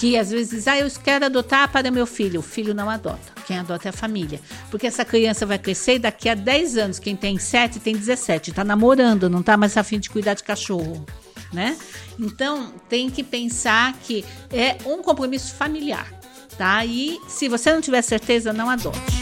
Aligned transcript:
que 0.00 0.16
às 0.16 0.30
vezes 0.30 0.48
diz, 0.48 0.66
ah, 0.66 0.78
eu 0.78 0.90
quero 1.04 1.26
adotar 1.26 1.70
para 1.70 1.90
meu 1.90 2.06
filho. 2.06 2.40
O 2.40 2.42
filho 2.42 2.72
não 2.72 2.88
adota. 2.88 3.20
Quem 3.46 3.58
adota 3.58 3.86
é 3.86 3.90
a 3.90 3.92
família. 3.92 4.40
Porque 4.70 4.86
essa 4.86 5.04
criança 5.04 5.44
vai 5.44 5.58
crescer 5.58 5.96
e 5.96 5.98
daqui 5.98 6.26
a 6.26 6.34
10 6.34 6.78
anos, 6.78 6.98
quem 6.98 7.14
tem 7.14 7.38
7 7.38 7.78
tem 7.80 7.94
17. 7.94 8.48
Está 8.48 8.64
namorando, 8.64 9.28
não 9.28 9.40
está 9.40 9.58
mais 9.58 9.76
afim 9.76 10.00
de 10.00 10.08
cuidar 10.08 10.32
de 10.32 10.42
cachorro. 10.42 11.04
Né? 11.52 11.76
Então, 12.18 12.72
tem 12.88 13.10
que 13.10 13.22
pensar 13.22 13.92
que 14.04 14.24
é 14.50 14.78
um 14.86 15.02
compromisso 15.02 15.52
familiar, 15.54 16.10
tá? 16.56 16.82
E 16.86 17.18
se 17.28 17.46
você 17.48 17.70
não 17.70 17.82
tiver 17.82 18.00
certeza, 18.00 18.54
não 18.54 18.70
adote. 18.70 19.19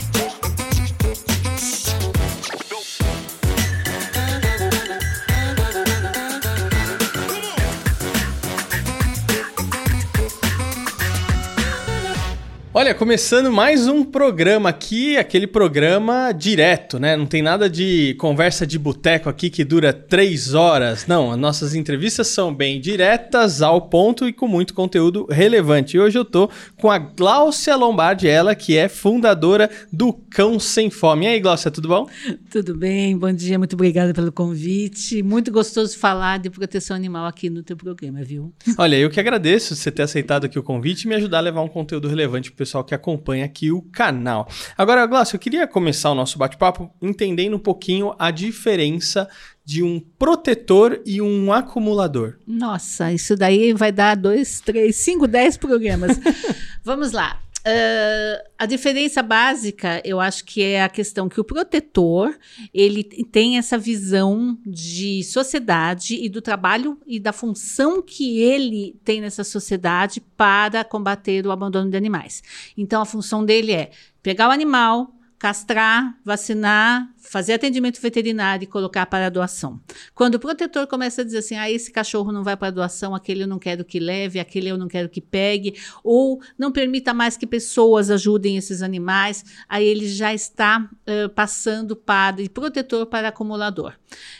Olha, 12.79 12.95
começando 12.95 13.51
mais 13.51 13.89
um 13.89 14.05
programa 14.05 14.69
aqui, 14.69 15.17
aquele 15.17 15.49
programa 15.49 16.31
direto, 16.31 16.97
né? 16.97 17.17
Não 17.17 17.27
tem 17.27 17.43
nada 17.43 17.69
de 17.69 18.15
conversa 18.21 18.65
de 18.65 18.79
boteco 18.79 19.29
aqui 19.29 19.51
que 19.51 19.65
dura 19.65 19.93
três 19.93 20.55
horas. 20.55 21.05
Não, 21.05 21.33
as 21.33 21.37
nossas 21.37 21.75
entrevistas 21.75 22.29
são 22.29 22.55
bem 22.55 22.81
diretas, 22.81 23.63
ao 23.63 23.81
ponto 23.89 24.29
e 24.29 24.33
com 24.33 24.47
muito 24.47 24.75
conteúdo 24.75 25.27
relevante. 25.29 25.97
E 25.97 26.01
hoje 26.01 26.21
eu 26.21 26.25
tô 26.25 26.49
com 26.81 26.89
a 26.89 26.99
Gláucia 26.99 27.75
Lombardi, 27.75 28.29
ela 28.29 28.55
que 28.55 28.77
é 28.77 28.89
fundadora 28.89 29.69
do 29.93 30.13
Cão 30.13 30.61
Sem 30.61 30.89
Fome. 30.89 31.27
E 31.27 31.31
aí, 31.31 31.41
Gláucia, 31.41 31.73
tudo 31.73 31.89
bom? 31.89 32.09
Tudo 32.49 32.77
bem, 32.77 33.19
bom 33.19 33.33
dia, 33.33 33.59
muito 33.59 33.73
obrigada 33.73 34.15
pelo 34.15 34.31
convite. 34.31 35.21
Muito 35.21 35.51
gostoso 35.51 35.99
falar 35.99 36.39
de 36.39 36.49
proteção 36.49 36.97
animal 36.97 37.27
aqui 37.27 37.51
no 37.51 37.61
teu 37.61 37.77
programa, 37.77 38.23
viu? 38.23 38.53
Olha, 38.79 38.95
eu 38.95 39.11
que 39.11 39.19
agradeço 39.19 39.75
você 39.75 39.91
ter 39.91 40.03
aceitado 40.03 40.45
aqui 40.45 40.57
o 40.57 40.63
convite 40.63 41.03
e 41.03 41.09
me 41.09 41.17
ajudar 41.17 41.39
a 41.39 41.41
levar 41.41 41.63
um 41.63 41.69
conteúdo 41.69 42.07
relevante 42.07 42.53
pro 42.53 42.68
pessoal 42.69 42.85
que 42.85 42.95
acompanha 42.95 43.47
aqui 43.47 43.73
o 43.73 43.81
canal. 43.81 44.47
Agora, 44.77 45.07
Glaucio, 45.07 45.37
eu 45.37 45.41
queria 45.41 45.67
começar 45.67 46.11
o 46.11 46.15
nosso 46.15 46.39
bate-papo 46.39 46.91
entendendo 47.01 47.57
um 47.57 47.59
pouquinho 47.59 48.15
a 48.19 48.31
diferença 48.31 49.29
de 49.65 49.83
um 49.83 50.01
protetor 50.19 51.01
e 51.05 51.21
um 51.21 51.53
acumulador. 51.53 52.39
Nossa, 52.47 53.13
isso 53.13 53.35
daí 53.37 53.73
vai 53.73 53.91
dar 53.91 54.17
dois, 54.17 54.61
três, 54.61 54.97
cinco, 54.97 55.27
dez 55.27 55.57
programas. 55.57 56.19
Vamos 56.85 57.13
lá. 57.13 57.41
Uh, 57.69 58.49
a 58.59 58.65
diferença 58.65 59.23
básica, 59.23 60.01
eu 60.03 60.19
acho 60.19 60.43
que 60.47 60.63
é 60.63 60.83
a 60.83 60.89
questão 60.89 61.29
que 61.29 61.39
o 61.39 61.45
protetor 61.45 62.35
ele 62.73 63.05
tem 63.05 63.59
essa 63.59 63.77
visão 63.77 64.57
de 64.65 65.23
sociedade 65.23 66.15
e 66.15 66.31
do 66.31 66.41
trabalho 66.41 66.99
e 67.07 67.21
da 67.21 67.31
função 67.31 68.01
que 68.01 68.41
ele 68.41 68.99
tem 69.05 69.21
nessa 69.21 69.45
sociedade 69.45 70.19
para 70.19 70.83
combater 70.83 71.47
o 71.47 71.53
abandono 71.53 71.91
de 71.91 71.97
animais. 71.97 72.43
Então, 72.75 73.03
a 73.03 73.07
função 73.07 73.45
dele 73.45 73.73
é 73.73 73.91
pegar 74.23 74.49
o 74.49 74.53
animal, 74.53 75.13
castrar, 75.39 76.19
vacinar, 76.25 77.09
fazer 77.17 77.53
atendimento 77.53 78.01
veterinário 78.01 78.65
e 78.65 78.67
colocar 78.67 79.07
para 79.07 79.31
doação. 79.31 79.81
Quando 80.15 80.35
o 80.35 80.39
protetor 80.41 80.87
começa 80.87 81.21
a 81.21 81.25
dizer 81.25 81.39
assim, 81.39 81.57
ah, 81.57 81.71
esse 81.71 81.93
cachorro 81.93 82.33
não 82.33 82.43
vai 82.43 82.57
para 82.57 82.73
doação, 82.73 83.15
aquele 83.15 83.45
eu 83.45 83.47
não 83.47 83.59
quero 83.59 83.85
que 83.85 84.01
leve, 84.01 84.41
aquele 84.41 84.69
eu 84.69 84.77
não 84.77 84.89
quero 84.89 85.09
que 85.09 85.21
pegue, 85.21 85.75
ou 86.03 86.41
não 86.59 86.73
permita 86.73 87.15
mais 87.15 87.37
que 87.37 87.47
pessoas 87.47 88.11
ajudem 88.11 88.57
esses 88.57 88.83
animais, 88.83 89.45
aí 89.69 89.87
ele 89.87 90.09
já 90.09 90.35
está 90.35 90.89
uh, 90.91 91.29
passando 91.31 91.95
para 91.95 92.39
de 92.43 92.49
protetor 92.49 93.07
para 93.07 93.29
acumulador. 93.29 93.95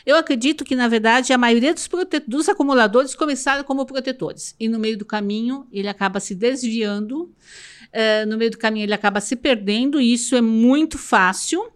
Eu 0.05 0.17
acredito 0.17 0.65
que, 0.65 0.75
na 0.75 0.87
verdade, 0.87 1.31
a 1.31 1.37
maioria 1.37 1.73
dos, 1.73 1.87
dos 2.27 2.49
acumuladores 2.49 3.15
começaram 3.15 3.63
como 3.63 3.85
protetores, 3.85 4.53
e 4.59 4.67
no 4.67 4.79
meio 4.79 4.97
do 4.97 5.05
caminho 5.05 5.65
ele 5.71 5.87
acaba 5.87 6.19
se 6.19 6.35
desviando 6.35 7.31
uh, 7.93 8.25
no 8.27 8.37
meio 8.37 8.51
do 8.51 8.57
caminho 8.57 8.85
ele 8.85 8.93
acaba 8.93 9.21
se 9.21 9.35
perdendo, 9.35 9.99
e 9.99 10.13
isso 10.13 10.35
é 10.35 10.41
muito 10.41 10.97
fácil 10.97 11.71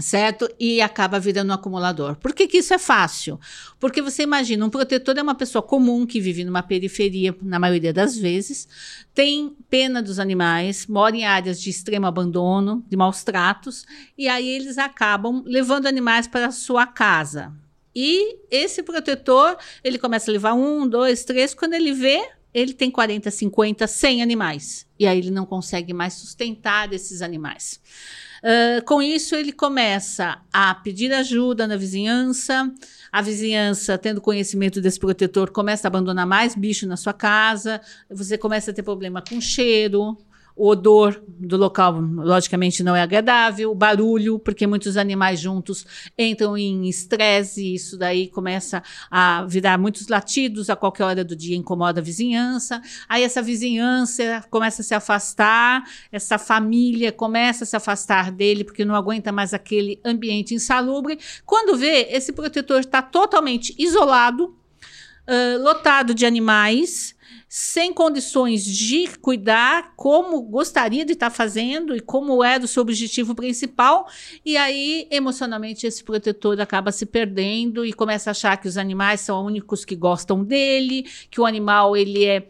certo? 0.00 0.48
E 0.58 0.80
acaba 0.80 1.18
virando 1.18 1.50
um 1.50 1.54
acumulador. 1.54 2.16
Por 2.16 2.32
que, 2.32 2.46
que 2.46 2.58
isso 2.58 2.74
é 2.74 2.78
fácil? 2.78 3.38
Porque 3.78 4.02
você 4.02 4.22
imagina, 4.22 4.64
um 4.64 4.70
protetor 4.70 5.16
é 5.16 5.22
uma 5.22 5.34
pessoa 5.34 5.62
comum 5.62 6.06
que 6.06 6.20
vive 6.20 6.44
numa 6.44 6.62
periferia, 6.62 7.34
na 7.42 7.58
maioria 7.58 7.92
das 7.92 8.16
vezes, 8.16 8.68
tem 9.14 9.56
pena 9.68 10.02
dos 10.02 10.18
animais, 10.18 10.86
mora 10.86 11.16
em 11.16 11.24
áreas 11.24 11.60
de 11.60 11.70
extremo 11.70 12.06
abandono, 12.06 12.84
de 12.88 12.96
maus 12.96 13.24
tratos, 13.24 13.86
e 14.16 14.28
aí 14.28 14.48
eles 14.48 14.78
acabam 14.78 15.42
levando 15.46 15.86
animais 15.86 16.26
para 16.26 16.46
a 16.46 16.52
sua 16.52 16.86
casa. 16.86 17.52
E 17.94 18.40
esse 18.50 18.82
protetor, 18.82 19.56
ele 19.82 19.98
começa 19.98 20.30
a 20.30 20.32
levar 20.32 20.52
um, 20.52 20.86
dois, 20.86 21.24
três, 21.24 21.54
quando 21.54 21.72
ele 21.72 21.92
vê, 21.92 22.28
ele 22.56 22.72
tem 22.72 22.90
40, 22.90 23.30
50, 23.30 23.86
100 23.86 24.22
animais. 24.22 24.86
E 24.98 25.06
aí 25.06 25.18
ele 25.18 25.30
não 25.30 25.44
consegue 25.44 25.92
mais 25.92 26.14
sustentar 26.14 26.90
esses 26.90 27.20
animais. 27.20 27.78
Uh, 28.38 28.82
com 28.86 29.02
isso, 29.02 29.36
ele 29.36 29.52
começa 29.52 30.40
a 30.50 30.74
pedir 30.74 31.12
ajuda 31.12 31.66
na 31.66 31.76
vizinhança. 31.76 32.72
A 33.12 33.20
vizinhança, 33.20 33.98
tendo 33.98 34.22
conhecimento 34.22 34.80
desse 34.80 34.98
protetor, 34.98 35.50
começa 35.50 35.86
a 35.86 35.90
abandonar 35.90 36.26
mais 36.26 36.54
bicho 36.54 36.86
na 36.86 36.96
sua 36.96 37.12
casa. 37.12 37.78
Você 38.08 38.38
começa 38.38 38.70
a 38.70 38.74
ter 38.74 38.82
problema 38.82 39.20
com 39.20 39.38
cheiro, 39.38 40.16
o 40.56 40.68
odor 40.68 41.22
do 41.26 41.58
local, 41.58 42.00
logicamente, 42.00 42.82
não 42.82 42.96
é 42.96 43.02
agradável. 43.02 43.70
O 43.70 43.74
barulho, 43.74 44.38
porque 44.38 44.66
muitos 44.66 44.96
animais 44.96 45.38
juntos 45.38 45.84
entram 46.16 46.56
em 46.56 46.88
estresse 46.88 47.62
e 47.62 47.74
isso 47.74 47.98
daí 47.98 48.28
começa 48.28 48.82
a 49.10 49.44
virar 49.44 49.76
muitos 49.76 50.08
latidos 50.08 50.70
a 50.70 50.76
qualquer 50.76 51.04
hora 51.04 51.22
do 51.22 51.36
dia, 51.36 51.54
incomoda 51.54 52.00
a 52.00 52.02
vizinhança. 52.02 52.80
Aí 53.06 53.22
essa 53.22 53.42
vizinhança 53.42 54.42
começa 54.50 54.80
a 54.80 54.84
se 54.84 54.94
afastar, 54.94 55.84
essa 56.10 56.38
família 56.38 57.12
começa 57.12 57.64
a 57.64 57.66
se 57.66 57.76
afastar 57.76 58.32
dele 58.32 58.64
porque 58.64 58.84
não 58.84 58.94
aguenta 58.94 59.30
mais 59.30 59.52
aquele 59.52 60.00
ambiente 60.02 60.54
insalubre. 60.54 61.18
Quando 61.44 61.76
vê, 61.76 62.08
esse 62.10 62.32
protetor 62.32 62.80
está 62.80 63.02
totalmente 63.02 63.74
isolado, 63.78 64.56
uh, 65.28 65.62
lotado 65.62 66.14
de 66.14 66.24
animais 66.24 67.15
sem 67.58 67.90
condições 67.90 68.66
de 68.66 69.08
cuidar 69.16 69.94
como 69.96 70.42
gostaria 70.42 71.06
de 71.06 71.14
estar 71.14 71.30
fazendo 71.30 71.96
e 71.96 72.00
como 72.00 72.44
era 72.44 72.62
o 72.62 72.68
seu 72.68 72.82
objetivo 72.82 73.34
principal, 73.34 74.06
e 74.44 74.58
aí 74.58 75.08
emocionalmente 75.10 75.86
esse 75.86 76.04
protetor 76.04 76.60
acaba 76.60 76.92
se 76.92 77.06
perdendo 77.06 77.82
e 77.82 77.94
começa 77.94 78.28
a 78.28 78.32
achar 78.32 78.58
que 78.58 78.68
os 78.68 78.76
animais 78.76 79.22
são 79.22 79.40
os 79.40 79.46
únicos 79.46 79.86
que 79.86 79.96
gostam 79.96 80.44
dele, 80.44 81.06
que 81.30 81.40
o 81.40 81.46
animal 81.46 81.96
ele 81.96 82.26
é 82.26 82.46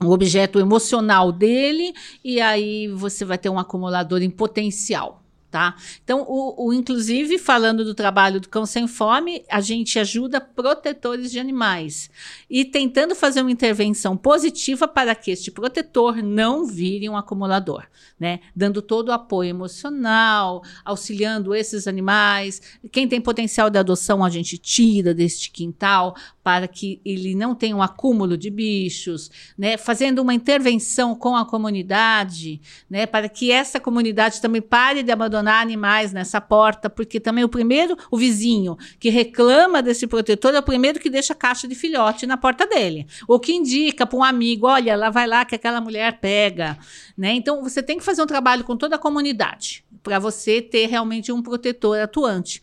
o 0.00 0.10
objeto 0.12 0.58
emocional 0.58 1.30
dele, 1.30 1.92
e 2.24 2.40
aí 2.40 2.88
você 2.88 3.26
vai 3.26 3.36
ter 3.36 3.50
um 3.50 3.58
acumulador 3.58 4.22
em 4.22 4.30
potencial 4.30 5.22
tá? 5.50 5.74
Então, 6.04 6.24
o, 6.28 6.68
o, 6.68 6.72
inclusive, 6.72 7.38
falando 7.38 7.84
do 7.84 7.94
trabalho 7.94 8.40
do 8.40 8.48
Cão 8.48 8.66
Sem 8.66 8.86
Fome, 8.86 9.44
a 9.48 9.60
gente 9.60 9.98
ajuda 9.98 10.40
protetores 10.40 11.30
de 11.30 11.38
animais 11.38 12.10
e 12.50 12.64
tentando 12.64 13.14
fazer 13.14 13.40
uma 13.40 13.50
intervenção 13.50 14.16
positiva 14.16 14.86
para 14.86 15.14
que 15.14 15.30
este 15.30 15.50
protetor 15.50 16.22
não 16.22 16.66
vire 16.66 17.08
um 17.08 17.16
acumulador, 17.16 17.86
né? 18.18 18.40
Dando 18.54 18.82
todo 18.82 19.08
o 19.08 19.12
apoio 19.12 19.50
emocional, 19.50 20.62
auxiliando 20.84 21.54
esses 21.54 21.86
animais. 21.88 22.60
Quem 22.92 23.08
tem 23.08 23.20
potencial 23.20 23.70
de 23.70 23.78
adoção, 23.78 24.22
a 24.24 24.30
gente 24.30 24.58
tira 24.58 25.14
deste 25.14 25.50
quintal 25.50 26.14
para 26.48 26.66
que 26.66 26.98
ele 27.04 27.34
não 27.34 27.54
tenha 27.54 27.76
um 27.76 27.82
acúmulo 27.82 28.34
de 28.34 28.48
bichos, 28.48 29.30
né? 29.58 29.76
Fazendo 29.76 30.20
uma 30.20 30.32
intervenção 30.32 31.14
com 31.14 31.36
a 31.36 31.44
comunidade, 31.44 32.58
né? 32.88 33.04
Para 33.04 33.28
que 33.28 33.52
essa 33.52 33.78
comunidade 33.78 34.40
também 34.40 34.62
pare 34.62 35.02
de 35.02 35.12
abandonar 35.12 35.60
animais 35.60 36.10
nessa 36.10 36.40
porta, 36.40 36.88
porque 36.88 37.20
também 37.20 37.44
o 37.44 37.50
primeiro, 37.50 37.98
o 38.10 38.16
vizinho 38.16 38.78
que 38.98 39.10
reclama 39.10 39.82
desse 39.82 40.06
protetor 40.06 40.54
é 40.54 40.58
o 40.58 40.62
primeiro 40.62 40.98
que 40.98 41.10
deixa 41.10 41.34
a 41.34 41.36
caixa 41.36 41.68
de 41.68 41.74
filhote 41.74 42.26
na 42.26 42.38
porta 42.38 42.66
dele. 42.66 43.06
Ou 43.28 43.38
que 43.38 43.52
indica 43.52 44.06
para 44.06 44.18
um 44.18 44.24
amigo, 44.24 44.66
olha, 44.66 44.96
lá 44.96 45.10
vai 45.10 45.26
lá 45.26 45.44
que 45.44 45.54
aquela 45.54 45.82
mulher 45.82 46.18
pega, 46.18 46.78
né? 47.14 47.34
Então 47.34 47.62
você 47.62 47.82
tem 47.82 47.98
que 47.98 48.04
fazer 48.04 48.22
um 48.22 48.26
trabalho 48.26 48.64
com 48.64 48.74
toda 48.74 48.96
a 48.96 48.98
comunidade 48.98 49.84
para 50.02 50.18
você 50.18 50.62
ter 50.62 50.86
realmente 50.86 51.30
um 51.30 51.42
protetor 51.42 51.98
atuante. 51.98 52.62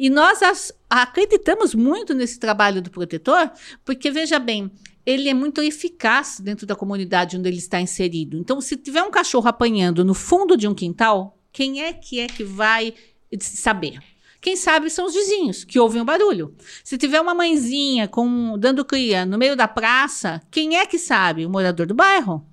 E 0.00 0.10
nós 0.10 0.42
as, 0.42 0.72
acreditamos 0.90 1.74
muito 1.74 2.12
nesse 2.12 2.40
trabalho 2.40 2.82
do 2.82 2.90
protetor, 2.90 3.50
porque 3.84 4.10
veja 4.10 4.40
bem, 4.40 4.70
ele 5.06 5.28
é 5.28 5.34
muito 5.34 5.62
eficaz 5.62 6.40
dentro 6.40 6.66
da 6.66 6.74
comunidade 6.74 7.36
onde 7.36 7.48
ele 7.48 7.58
está 7.58 7.80
inserido. 7.80 8.36
Então, 8.36 8.60
se 8.60 8.76
tiver 8.76 9.02
um 9.02 9.10
cachorro 9.10 9.48
apanhando 9.48 10.04
no 10.04 10.14
fundo 10.14 10.56
de 10.56 10.66
um 10.66 10.74
quintal, 10.74 11.38
quem 11.52 11.82
é 11.82 11.92
que 11.92 12.18
é 12.18 12.26
que 12.26 12.42
vai 12.42 12.92
saber? 13.38 14.00
Quem 14.40 14.56
sabe 14.56 14.88
são 14.88 15.06
os 15.06 15.14
vizinhos 15.14 15.64
que 15.64 15.78
ouvem 15.78 16.00
o 16.00 16.04
barulho. 16.04 16.54
Se 16.82 16.96
tiver 16.96 17.20
uma 17.20 17.34
mãezinha 17.34 18.08
com 18.08 18.56
dando 18.58 18.84
cria 18.84 19.26
no 19.26 19.36
meio 19.36 19.54
da 19.54 19.68
praça, 19.68 20.40
quem 20.50 20.76
é 20.76 20.86
que 20.86 20.98
sabe? 20.98 21.44
O 21.44 21.50
morador 21.50 21.86
do 21.86 21.94
bairro. 21.94 22.46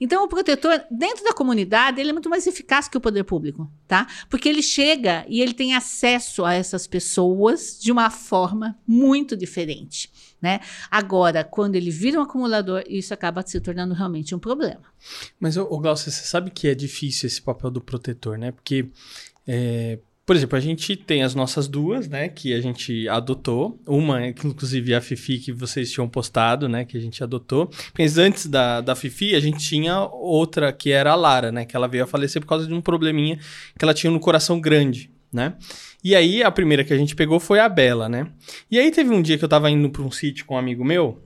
Então, 0.00 0.24
o 0.24 0.28
protetor, 0.28 0.84
dentro 0.90 1.24
da 1.24 1.32
comunidade, 1.32 2.00
ele 2.00 2.10
é 2.10 2.12
muito 2.12 2.28
mais 2.28 2.46
eficaz 2.46 2.88
que 2.88 2.96
o 2.96 3.00
poder 3.00 3.24
público, 3.24 3.70
tá? 3.86 4.06
Porque 4.28 4.48
ele 4.48 4.62
chega 4.62 5.24
e 5.28 5.40
ele 5.40 5.52
tem 5.52 5.74
acesso 5.74 6.44
a 6.44 6.54
essas 6.54 6.86
pessoas 6.86 7.78
de 7.80 7.92
uma 7.92 8.10
forma 8.10 8.76
muito 8.86 9.36
diferente. 9.36 10.10
Né? 10.40 10.60
Agora, 10.90 11.42
quando 11.42 11.74
ele 11.74 11.90
vira 11.90 12.18
um 12.18 12.22
acumulador, 12.22 12.84
isso 12.86 13.14
acaba 13.14 13.42
se 13.46 13.58
tornando 13.60 13.94
realmente 13.94 14.34
um 14.34 14.38
problema. 14.38 14.82
Mas, 15.40 15.56
o 15.56 15.78
Glaucio, 15.78 16.10
você 16.10 16.24
sabe 16.24 16.50
que 16.50 16.68
é 16.68 16.74
difícil 16.74 17.26
esse 17.26 17.40
papel 17.40 17.70
do 17.70 17.80
protetor, 17.80 18.36
né? 18.36 18.52
Porque, 18.52 18.90
é, 19.46 19.98
por 20.26 20.34
exemplo, 20.34 20.56
a 20.56 20.60
gente 20.60 20.96
tem 20.96 21.22
as 21.22 21.34
nossas 21.34 21.68
duas, 21.68 22.08
né? 22.08 22.28
Que 22.28 22.54
a 22.54 22.60
gente 22.60 23.06
adotou. 23.08 23.78
Uma, 23.86 24.22
é 24.22 24.28
inclusive 24.28 24.94
a 24.94 25.00
Fifi, 25.00 25.38
que 25.38 25.52
vocês 25.52 25.90
tinham 25.90 26.08
postado, 26.08 26.68
né? 26.68 26.84
Que 26.84 26.96
a 26.96 27.00
gente 27.00 27.22
adotou. 27.22 27.70
Mas 27.98 28.16
antes 28.16 28.46
da, 28.46 28.80
da 28.80 28.94
Fifi, 28.94 29.34
a 29.34 29.40
gente 29.40 29.58
tinha 29.58 30.00
outra, 30.00 30.72
que 30.72 30.90
era 30.90 31.12
a 31.12 31.14
Lara, 31.14 31.52
né? 31.52 31.66
Que 31.66 31.76
ela 31.76 31.86
veio 31.86 32.04
a 32.04 32.06
falecer 32.06 32.40
por 32.40 32.48
causa 32.48 32.66
de 32.66 32.72
um 32.72 32.80
probleminha 32.80 33.38
que 33.78 33.84
ela 33.84 33.92
tinha 33.92 34.10
no 34.10 34.18
coração 34.18 34.58
grande, 34.60 35.10
né? 35.30 35.54
E 36.02 36.14
aí, 36.14 36.42
a 36.42 36.50
primeira 36.50 36.84
que 36.84 36.92
a 36.92 36.96
gente 36.98 37.14
pegou 37.14 37.38
foi 37.38 37.60
a 37.60 37.68
Bela, 37.68 38.08
né? 38.08 38.26
E 38.70 38.78
aí, 38.78 38.90
teve 38.90 39.10
um 39.10 39.20
dia 39.20 39.36
que 39.36 39.44
eu 39.44 39.48
tava 39.48 39.70
indo 39.70 39.90
pra 39.90 40.02
um 40.02 40.10
sítio 40.10 40.46
com 40.46 40.54
um 40.54 40.58
amigo 40.58 40.84
meu, 40.84 41.22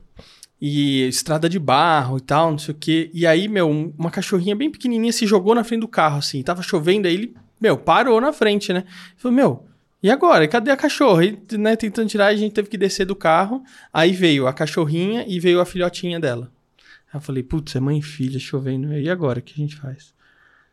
e 0.60 1.06
estrada 1.06 1.48
de 1.48 1.58
barro 1.58 2.18
e 2.18 2.20
tal, 2.20 2.50
não 2.50 2.58
sei 2.58 2.74
o 2.74 2.76
quê. 2.76 3.10
E 3.14 3.26
aí, 3.26 3.46
meu, 3.46 3.70
uma 3.70 4.10
cachorrinha 4.10 4.56
bem 4.56 4.70
pequenininha 4.70 5.12
se 5.12 5.26
jogou 5.26 5.54
na 5.54 5.62
frente 5.62 5.82
do 5.82 5.88
carro, 5.88 6.18
assim. 6.18 6.42
Tava 6.42 6.62
chovendo, 6.62 7.06
aí 7.06 7.14
ele, 7.14 7.34
meu, 7.60 7.76
parou 7.76 8.20
na 8.20 8.32
frente, 8.32 8.72
né? 8.72 8.84
Falei, 9.16 9.37
meu, 9.37 9.66
e 10.02 10.10
agora? 10.10 10.46
Cadê 10.46 10.70
a 10.70 10.76
cachorra? 10.76 11.25
E, 11.25 11.38
né, 11.56 11.75
tentando 11.75 12.08
tirar, 12.08 12.26
a 12.26 12.37
gente 12.37 12.52
teve 12.52 12.69
que 12.69 12.78
descer 12.78 13.05
do 13.05 13.16
carro. 13.16 13.62
Aí 13.93 14.12
veio 14.12 14.46
a 14.46 14.52
cachorrinha 14.52 15.25
e 15.26 15.40
veio 15.40 15.60
a 15.60 15.64
filhotinha 15.64 16.20
dela. 16.20 16.50
Aí 17.12 17.19
eu 17.19 17.20
falei, 17.20 17.43
putz, 17.43 17.75
é 17.75 17.81
mãe 17.81 17.99
e 17.99 18.02
filha 18.02 18.38
chovendo. 18.38 18.93
E 18.93 19.10
agora? 19.10 19.40
O 19.40 19.43
que 19.43 19.55
a 19.55 19.56
gente 19.56 19.76
faz? 19.76 20.14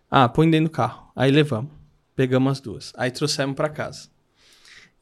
Ah, 0.10 0.30
põe 0.30 0.50
dentro 0.50 0.70
do 0.70 0.72
carro. 0.72 1.12
Aí 1.16 1.32
levamos. 1.32 1.72
Pegamos 2.16 2.52
as 2.52 2.60
duas. 2.60 2.94
Aí 2.96 3.10
trouxemos 3.10 3.56
para 3.56 3.68
casa. 3.68 4.10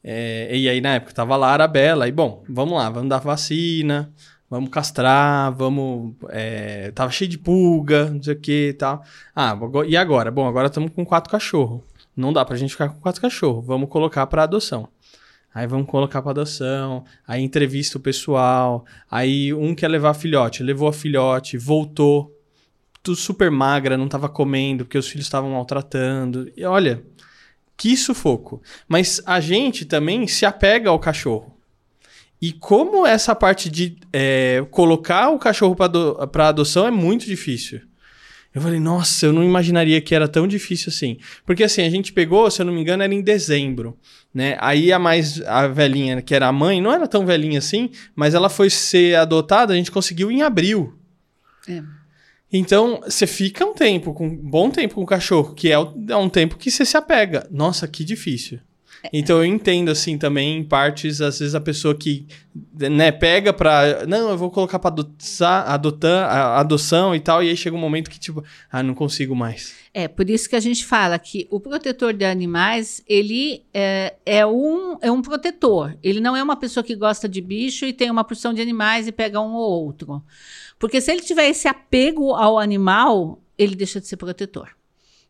É, 0.02 0.56
e 0.56 0.68
aí, 0.68 0.80
na 0.80 0.94
época, 0.94 1.12
tava 1.12 1.36
lá 1.36 1.48
a 1.48 1.52
Arabella. 1.52 2.08
E, 2.08 2.12
bom, 2.12 2.44
vamos 2.48 2.78
lá, 2.78 2.88
vamos 2.88 3.10
dar 3.10 3.18
vacina, 3.18 4.12
vamos 4.54 4.70
castrar, 4.70 5.52
vamos... 5.52 6.14
É, 6.28 6.92
tava 6.92 7.10
cheio 7.10 7.28
de 7.28 7.36
pulga, 7.36 8.08
não 8.10 8.22
sei 8.22 8.34
o 8.34 8.40
que 8.40 8.68
e 8.68 8.72
tal. 8.72 9.02
Ah, 9.34 9.58
e 9.86 9.96
agora? 9.96 10.30
Bom, 10.30 10.46
agora 10.46 10.68
estamos 10.68 10.92
com 10.92 11.04
quatro 11.04 11.28
cachorros. 11.28 11.82
Não 12.16 12.32
dá 12.32 12.44
pra 12.44 12.56
gente 12.56 12.70
ficar 12.70 12.88
com 12.88 13.00
quatro 13.00 13.20
cachorros. 13.20 13.66
Vamos 13.66 13.88
colocar 13.88 14.24
para 14.28 14.44
adoção. 14.44 14.88
Aí 15.52 15.66
vamos 15.66 15.88
colocar 15.88 16.22
para 16.22 16.30
adoção, 16.32 17.04
aí 17.26 17.40
entrevista 17.40 17.96
o 17.96 18.00
pessoal, 18.00 18.84
aí 19.08 19.54
um 19.54 19.72
quer 19.72 19.86
levar 19.86 20.10
a 20.10 20.14
filhote, 20.14 20.64
levou 20.64 20.88
a 20.88 20.92
filhote, 20.92 21.56
voltou, 21.56 22.36
tudo 23.04 23.16
super 23.16 23.52
magra, 23.52 23.96
não 23.96 24.06
estava 24.06 24.28
comendo, 24.28 24.84
porque 24.84 24.98
os 24.98 25.06
filhos 25.06 25.26
estavam 25.26 25.50
maltratando. 25.50 26.50
E 26.56 26.64
olha, 26.64 27.04
que 27.76 27.96
sufoco. 27.96 28.60
Mas 28.88 29.22
a 29.26 29.38
gente 29.38 29.84
também 29.84 30.26
se 30.26 30.44
apega 30.44 30.90
ao 30.90 30.98
cachorro. 30.98 31.53
E 32.44 32.52
como 32.52 33.06
essa 33.06 33.34
parte 33.34 33.70
de 33.70 33.96
é, 34.12 34.62
colocar 34.70 35.30
o 35.30 35.38
cachorro 35.38 35.74
para 35.74 35.86
ado 35.86 36.18
adoção 36.38 36.86
é 36.86 36.90
muito 36.90 37.24
difícil. 37.24 37.80
Eu 38.54 38.60
falei, 38.60 38.78
nossa, 38.78 39.24
eu 39.24 39.32
não 39.32 39.42
imaginaria 39.42 39.98
que 39.98 40.14
era 40.14 40.28
tão 40.28 40.46
difícil 40.46 40.90
assim. 40.90 41.16
Porque 41.46 41.64
assim, 41.64 41.80
a 41.80 41.88
gente 41.88 42.12
pegou, 42.12 42.50
se 42.50 42.60
eu 42.60 42.66
não 42.66 42.74
me 42.74 42.82
engano, 42.82 43.02
era 43.02 43.14
em 43.14 43.22
dezembro, 43.22 43.96
né? 44.32 44.58
Aí 44.60 44.92
a 44.92 44.98
mais, 44.98 45.40
a 45.40 45.66
velhinha, 45.68 46.20
que 46.20 46.34
era 46.34 46.46
a 46.46 46.52
mãe, 46.52 46.82
não 46.82 46.92
era 46.92 47.08
tão 47.08 47.24
velhinha 47.24 47.60
assim, 47.60 47.88
mas 48.14 48.34
ela 48.34 48.50
foi 48.50 48.68
ser 48.68 49.16
adotada, 49.16 49.72
a 49.72 49.76
gente 49.76 49.90
conseguiu 49.90 50.30
em 50.30 50.42
abril. 50.42 50.98
É. 51.66 51.82
Então, 52.52 53.00
você 53.06 53.26
fica 53.26 53.64
um 53.64 53.72
tempo, 53.72 54.12
com, 54.12 54.26
um 54.26 54.36
bom 54.36 54.68
tempo 54.68 54.96
com 54.96 55.02
o 55.02 55.06
cachorro, 55.06 55.54
que 55.54 55.72
é, 55.72 55.76
é 55.76 56.16
um 56.16 56.28
tempo 56.28 56.58
que 56.58 56.70
você 56.70 56.84
se 56.84 56.98
apega. 56.98 57.48
Nossa, 57.50 57.88
que 57.88 58.04
difícil. 58.04 58.60
Então 59.12 59.38
eu 59.38 59.44
entendo 59.44 59.90
assim 59.90 60.16
também 60.16 60.58
em 60.58 60.64
partes, 60.64 61.20
às 61.20 61.38
vezes 61.38 61.54
a 61.54 61.60
pessoa 61.60 61.94
que 61.94 62.26
né, 62.72 63.10
pega 63.12 63.52
pra. 63.52 64.06
Não, 64.06 64.30
eu 64.30 64.38
vou 64.38 64.50
colocar 64.50 64.78
pra 64.78 64.88
adotar, 64.88 65.70
adotar, 65.70 66.30
a 66.30 66.60
adoção 66.60 67.14
e 67.14 67.20
tal, 67.20 67.42
e 67.42 67.48
aí 67.48 67.56
chega 67.56 67.76
um 67.76 67.80
momento 67.80 68.10
que, 68.10 68.18
tipo, 68.18 68.42
ah, 68.70 68.82
não 68.82 68.94
consigo 68.94 69.34
mais. 69.34 69.74
É, 69.92 70.08
por 70.08 70.28
isso 70.30 70.48
que 70.48 70.56
a 70.56 70.60
gente 70.60 70.84
fala 70.84 71.18
que 71.18 71.46
o 71.50 71.60
protetor 71.60 72.12
de 72.12 72.24
animais, 72.24 73.02
ele 73.06 73.64
é, 73.72 74.14
é, 74.24 74.46
um, 74.46 74.96
é 75.00 75.10
um 75.10 75.20
protetor. 75.20 75.96
Ele 76.02 76.20
não 76.20 76.36
é 76.36 76.42
uma 76.42 76.56
pessoa 76.56 76.82
que 76.82 76.94
gosta 76.94 77.28
de 77.28 77.40
bicho 77.40 77.84
e 77.84 77.92
tem 77.92 78.10
uma 78.10 78.24
porção 78.24 78.54
de 78.54 78.62
animais 78.62 79.06
e 79.06 79.12
pega 79.12 79.40
um 79.40 79.54
ou 79.54 79.84
outro. 79.84 80.22
Porque 80.78 81.00
se 81.00 81.10
ele 81.10 81.20
tiver 81.20 81.48
esse 81.48 81.68
apego 81.68 82.32
ao 82.32 82.58
animal, 82.58 83.40
ele 83.58 83.74
deixa 83.74 84.00
de 84.00 84.06
ser 84.06 84.16
protetor. 84.16 84.70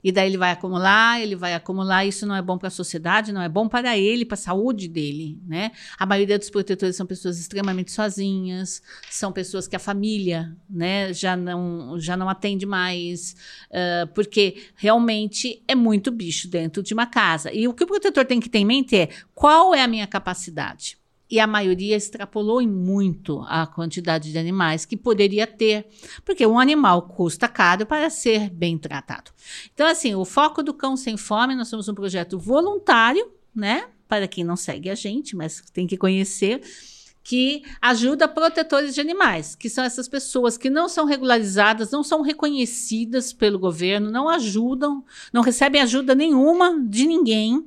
E 0.05 0.13
daí 0.13 0.29
ele 0.29 0.37
vai 0.37 0.51
acumular, 0.51 1.19
ele 1.19 1.35
vai 1.35 1.55
acumular, 1.55 2.05
isso 2.05 2.27
não 2.27 2.37
é 2.37 2.43
bom 2.43 2.59
para 2.59 2.69
a 2.69 2.71
sociedade, 2.71 3.33
não 3.33 3.41
é 3.41 3.49
bom 3.49 3.67
para 3.67 3.97
ele, 3.97 4.27
para 4.27 4.35
a 4.35 4.37
saúde 4.37 4.87
dele, 4.87 5.41
né? 5.47 5.71
A 5.99 6.05
maioria 6.05 6.39
dos 6.39 6.51
protetores 6.51 6.95
são 6.95 7.07
pessoas 7.07 7.39
extremamente 7.39 7.91
sozinhas, 7.91 8.83
são 9.11 9.33
pessoas 9.33 9.67
que 9.67 9.75
a 9.75 9.79
família, 9.79 10.55
né, 10.69 11.11
já 11.15 11.35
não, 11.35 11.99
já 11.99 12.19
não 12.19 12.29
atende 12.29 12.67
mais, 12.67 13.35
uh, 13.71 14.07
porque 14.15 14.65
realmente 14.77 15.63
é 15.67 15.75
muito 15.75 16.11
bicho 16.11 16.49
dentro 16.49 16.83
de 16.83 16.93
uma 16.93 17.07
casa. 17.07 17.51
E 17.51 17.67
o 17.67 17.73
que 17.73 17.85
o 17.85 17.87
protetor 17.87 18.27
tem 18.27 18.39
que 18.39 18.51
ter 18.51 18.59
em 18.59 18.67
mente 18.67 18.95
é 18.95 19.09
qual 19.35 19.75
é 19.75 19.83
a 19.83 19.89
minha 19.89 20.07
capacidade? 20.07 20.99
E 21.31 21.41
a 21.41 21.47
maioria 21.47 21.97
extrapolou 21.97 22.61
em 22.61 22.69
muito 22.69 23.45
a 23.49 23.67
quantidade 23.67 24.31
de 24.31 24.39
animais 24.39 24.85
que 24.85 24.97
poderia 24.97 25.47
ter, 25.47 25.87
porque 26.25 26.47
um 26.47 26.59
animal 26.59 27.03
custa 27.03 27.49
caro 27.49 27.87
para 27.87 28.11
ser 28.11 28.51
bem 28.51 28.77
tratado. 28.77 29.31
Então, 29.73 29.87
assim, 29.87 30.15
o 30.15 30.25
foco 30.25 30.63
do 30.63 30.75
Cão 30.75 30.97
Sem 30.97 31.17
Fome, 31.17 31.55
nós 31.55 31.69
somos 31.69 31.89
um 31.89 31.95
projeto 31.95 32.39
voluntário, 32.39 33.31
né? 33.55 33.87
Para 34.07 34.29
quem 34.29 34.45
não 34.45 34.57
segue 34.57 34.91
a 34.91 34.95
gente, 34.95 35.35
mas 35.35 35.63
tem 35.73 35.87
que 35.87 35.97
conhecer, 35.97 36.61
que 37.23 37.63
ajuda 37.81 38.29
protetores 38.29 38.95
de 38.95 39.01
animais, 39.01 39.55
que 39.55 39.71
são 39.71 39.83
essas 39.83 40.07
pessoas 40.07 40.59
que 40.59 40.69
não 40.69 40.91
são 40.91 41.07
regularizadas, 41.07 41.91
não 41.91 42.03
são 42.03 42.21
reconhecidas 42.21 43.33
pelo 43.33 43.59
governo, 43.59 44.11
não 44.11 44.29
ajudam, 44.29 45.03
não 45.33 45.41
recebem 45.41 45.81
ajuda 45.81 46.15
nenhuma 46.15 46.79
de 46.87 47.07
ninguém 47.07 47.67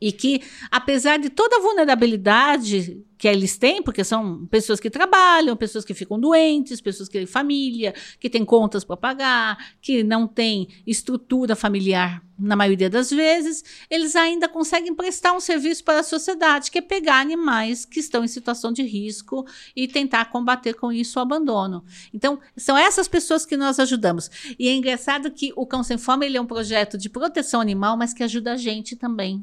e 0.00 0.12
que, 0.12 0.42
apesar 0.70 1.18
de 1.18 1.30
toda 1.30 1.56
a 1.56 1.60
vulnerabilidade 1.60 3.02
que 3.18 3.26
eles 3.26 3.56
têm, 3.56 3.82
porque 3.82 4.04
são 4.04 4.46
pessoas 4.46 4.78
que 4.78 4.90
trabalham, 4.90 5.56
pessoas 5.56 5.84
que 5.84 5.94
ficam 5.94 6.20
doentes, 6.20 6.80
pessoas 6.80 7.08
que 7.08 7.16
têm 7.16 7.26
família, 7.26 7.94
que 8.20 8.28
têm 8.28 8.44
contas 8.44 8.84
para 8.84 8.96
pagar, 8.96 9.56
que 9.80 10.02
não 10.02 10.26
têm 10.26 10.68
estrutura 10.86 11.56
familiar 11.56 12.22
na 12.38 12.54
maioria 12.54 12.90
das 12.90 13.10
vezes, 13.10 13.64
eles 13.88 14.14
ainda 14.14 14.46
conseguem 14.46 14.94
prestar 14.94 15.32
um 15.32 15.40
serviço 15.40 15.82
para 15.82 16.00
a 16.00 16.02
sociedade, 16.02 16.70
que 16.70 16.78
é 16.78 16.82
pegar 16.82 17.20
animais 17.20 17.86
que 17.86 17.98
estão 17.98 18.22
em 18.22 18.28
situação 18.28 18.70
de 18.70 18.82
risco 18.82 19.46
e 19.74 19.88
tentar 19.88 20.26
combater 20.26 20.74
com 20.74 20.92
isso 20.92 21.18
o 21.18 21.22
abandono. 21.22 21.82
Então, 22.12 22.38
são 22.54 22.76
essas 22.76 23.08
pessoas 23.08 23.46
que 23.46 23.56
nós 23.56 23.80
ajudamos. 23.80 24.30
E 24.58 24.68
é 24.68 24.74
engraçado 24.74 25.30
que 25.30 25.52
o 25.56 25.66
Cão 25.66 25.82
Sem 25.82 25.96
Fome 25.96 26.26
ele 26.26 26.36
é 26.36 26.40
um 26.40 26.46
projeto 26.46 26.98
de 26.98 27.08
proteção 27.08 27.62
animal, 27.62 27.96
mas 27.96 28.12
que 28.12 28.22
ajuda 28.22 28.52
a 28.52 28.56
gente 28.56 28.94
também. 28.96 29.42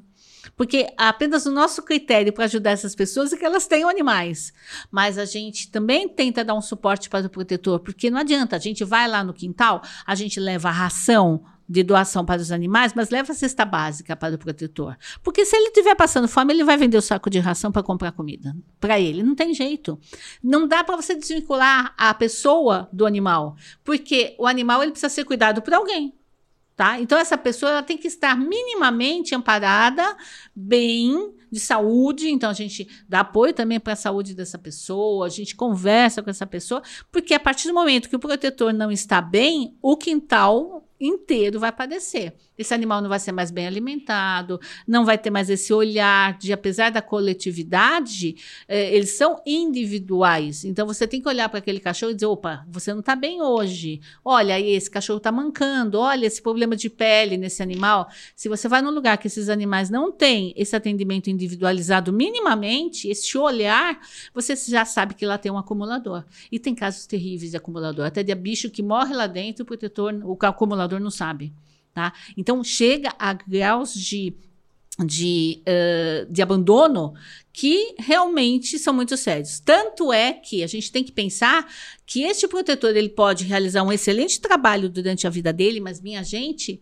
Porque 0.55 0.87
apenas 0.97 1.45
o 1.45 1.51
nosso 1.51 1.83
critério 1.83 2.33
para 2.33 2.45
ajudar 2.45 2.71
essas 2.71 2.95
pessoas 2.95 3.33
é 3.33 3.37
que 3.37 3.45
elas 3.45 3.67
tenham 3.67 3.89
animais. 3.89 4.53
Mas 4.91 5.17
a 5.17 5.25
gente 5.25 5.69
também 5.71 6.07
tenta 6.07 6.43
dar 6.43 6.53
um 6.53 6.61
suporte 6.61 7.09
para 7.09 7.25
o 7.25 7.29
protetor, 7.29 7.79
porque 7.79 8.09
não 8.09 8.19
adianta, 8.19 8.55
a 8.55 8.59
gente 8.59 8.83
vai 8.83 9.07
lá 9.07 9.23
no 9.23 9.33
quintal, 9.33 9.81
a 10.05 10.15
gente 10.15 10.39
leva 10.39 10.69
a 10.69 10.71
ração 10.71 11.43
de 11.67 11.81
doação 11.81 12.25
para 12.25 12.41
os 12.41 12.51
animais, 12.51 12.93
mas 12.93 13.09
leva 13.09 13.31
a 13.31 13.35
cesta 13.35 13.65
básica 13.65 14.15
para 14.15 14.35
o 14.35 14.37
protetor. 14.37 14.97
Porque 15.21 15.45
se 15.45 15.55
ele 15.55 15.67
estiver 15.67 15.95
passando 15.95 16.27
fome, 16.27 16.53
ele 16.53 16.63
vai 16.63 16.77
vender 16.77 16.97
o 16.97 17.01
saco 17.01 17.29
de 17.29 17.39
ração 17.39 17.71
para 17.71 17.81
comprar 17.81 18.11
comida. 18.11 18.55
Para 18.79 18.99
ele, 18.99 19.23
não 19.23 19.33
tem 19.33 19.53
jeito. 19.53 19.99
Não 20.43 20.67
dá 20.67 20.83
para 20.83 20.95
você 20.95 21.15
desvincular 21.15 21.93
a 21.97 22.13
pessoa 22.13 22.89
do 22.91 23.05
animal, 23.05 23.55
porque 23.83 24.35
o 24.37 24.45
animal 24.45 24.83
ele 24.83 24.91
precisa 24.91 25.09
ser 25.09 25.23
cuidado 25.23 25.61
por 25.61 25.73
alguém. 25.73 26.13
Tá? 26.75 26.99
Então, 26.99 27.19
essa 27.19 27.37
pessoa 27.37 27.83
tem 27.83 27.97
que 27.97 28.07
estar 28.07 28.35
minimamente 28.35 29.35
amparada, 29.35 30.17
bem, 30.55 31.31
de 31.51 31.59
saúde. 31.59 32.29
Então, 32.29 32.49
a 32.49 32.53
gente 32.53 32.87
dá 33.07 33.19
apoio 33.19 33.53
também 33.53 33.79
para 33.79 33.93
a 33.93 33.95
saúde 33.95 34.33
dessa 34.33 34.57
pessoa, 34.57 35.27
a 35.27 35.29
gente 35.29 35.55
conversa 35.55 36.23
com 36.23 36.31
essa 36.31 36.47
pessoa, 36.47 36.81
porque 37.11 37.35
a 37.35 37.39
partir 37.39 37.67
do 37.67 37.75
momento 37.75 38.09
que 38.09 38.15
o 38.15 38.19
protetor 38.19 38.73
não 38.73 38.91
está 38.91 39.21
bem, 39.21 39.77
o 39.83 39.95
quintal 39.95 40.83
inteiro 40.99 41.59
vai 41.59 41.71
padecer. 41.71 42.33
Esse 42.57 42.73
animal 42.73 43.01
não 43.01 43.09
vai 43.09 43.19
ser 43.19 43.31
mais 43.31 43.49
bem 43.49 43.65
alimentado, 43.65 44.59
não 44.87 45.05
vai 45.05 45.17
ter 45.17 45.29
mais 45.29 45.49
esse 45.49 45.73
olhar 45.73 46.37
de, 46.37 46.53
apesar 46.53 46.91
da 46.91 47.01
coletividade, 47.01 48.35
eh, 48.67 48.95
eles 48.95 49.11
são 49.11 49.41
individuais. 49.45 50.63
Então 50.63 50.85
você 50.85 51.07
tem 51.07 51.21
que 51.21 51.27
olhar 51.27 51.49
para 51.49 51.59
aquele 51.59 51.79
cachorro 51.79 52.11
e 52.11 52.15
dizer: 52.15 52.27
opa, 52.27 52.65
você 52.69 52.91
não 52.93 52.99
está 52.99 53.15
bem 53.15 53.41
hoje. 53.41 54.01
Olha, 54.23 54.59
esse 54.59 54.89
cachorro 54.89 55.17
está 55.17 55.31
mancando. 55.31 55.99
Olha 55.99 56.25
esse 56.25 56.41
problema 56.41 56.75
de 56.75 56.89
pele 56.89 57.37
nesse 57.37 57.63
animal. 57.63 58.07
Se 58.35 58.47
você 58.47 58.67
vai 58.67 58.81
num 58.81 58.91
lugar 58.91 59.17
que 59.17 59.27
esses 59.27 59.49
animais 59.49 59.89
não 59.89 60.11
têm 60.11 60.53
esse 60.55 60.75
atendimento 60.75 61.29
individualizado 61.29 62.13
minimamente, 62.13 63.07
esse 63.09 63.37
olhar, 63.37 63.99
você 64.33 64.55
já 64.55 64.85
sabe 64.85 65.15
que 65.15 65.25
lá 65.25 65.37
tem 65.37 65.51
um 65.51 65.57
acumulador. 65.57 66.23
E 66.51 66.59
tem 66.59 66.75
casos 66.75 67.07
terríveis 67.07 67.51
de 67.51 67.57
acumulador, 67.57 68.05
até 68.05 68.21
de 68.21 68.33
bicho 68.35 68.69
que 68.69 68.83
morre 68.83 69.13
lá 69.13 69.27
dentro, 69.27 69.63
o 69.63 69.65
protetor, 69.65 70.13
o 70.23 70.37
acumulador 70.41 70.99
não 70.99 71.11
sabe. 71.11 71.53
Tá? 71.93 72.13
Então, 72.35 72.63
chega 72.63 73.13
a 73.19 73.33
graus 73.33 73.93
de 73.93 74.35
de, 74.99 75.63
uh, 75.67 76.31
de 76.31 76.41
abandono 76.41 77.13
que 77.51 77.95
realmente 77.97 78.77
são 78.77 78.93
muito 78.93 79.17
sérios. 79.17 79.59
Tanto 79.59 80.13
é 80.13 80.33
que 80.33 80.63
a 80.63 80.67
gente 80.67 80.91
tem 80.91 81.03
que 81.03 81.11
pensar 81.11 81.67
que 82.05 82.23
este 82.23 82.47
protetor 82.47 82.95
ele 82.95 83.09
pode 83.09 83.43
realizar 83.43 83.83
um 83.83 83.91
excelente 83.91 84.39
trabalho 84.39 84.89
durante 84.89 85.25
a 85.25 85.29
vida 85.29 85.51
dele, 85.51 85.79
mas 85.79 86.01
minha 86.01 86.23
gente, 86.23 86.79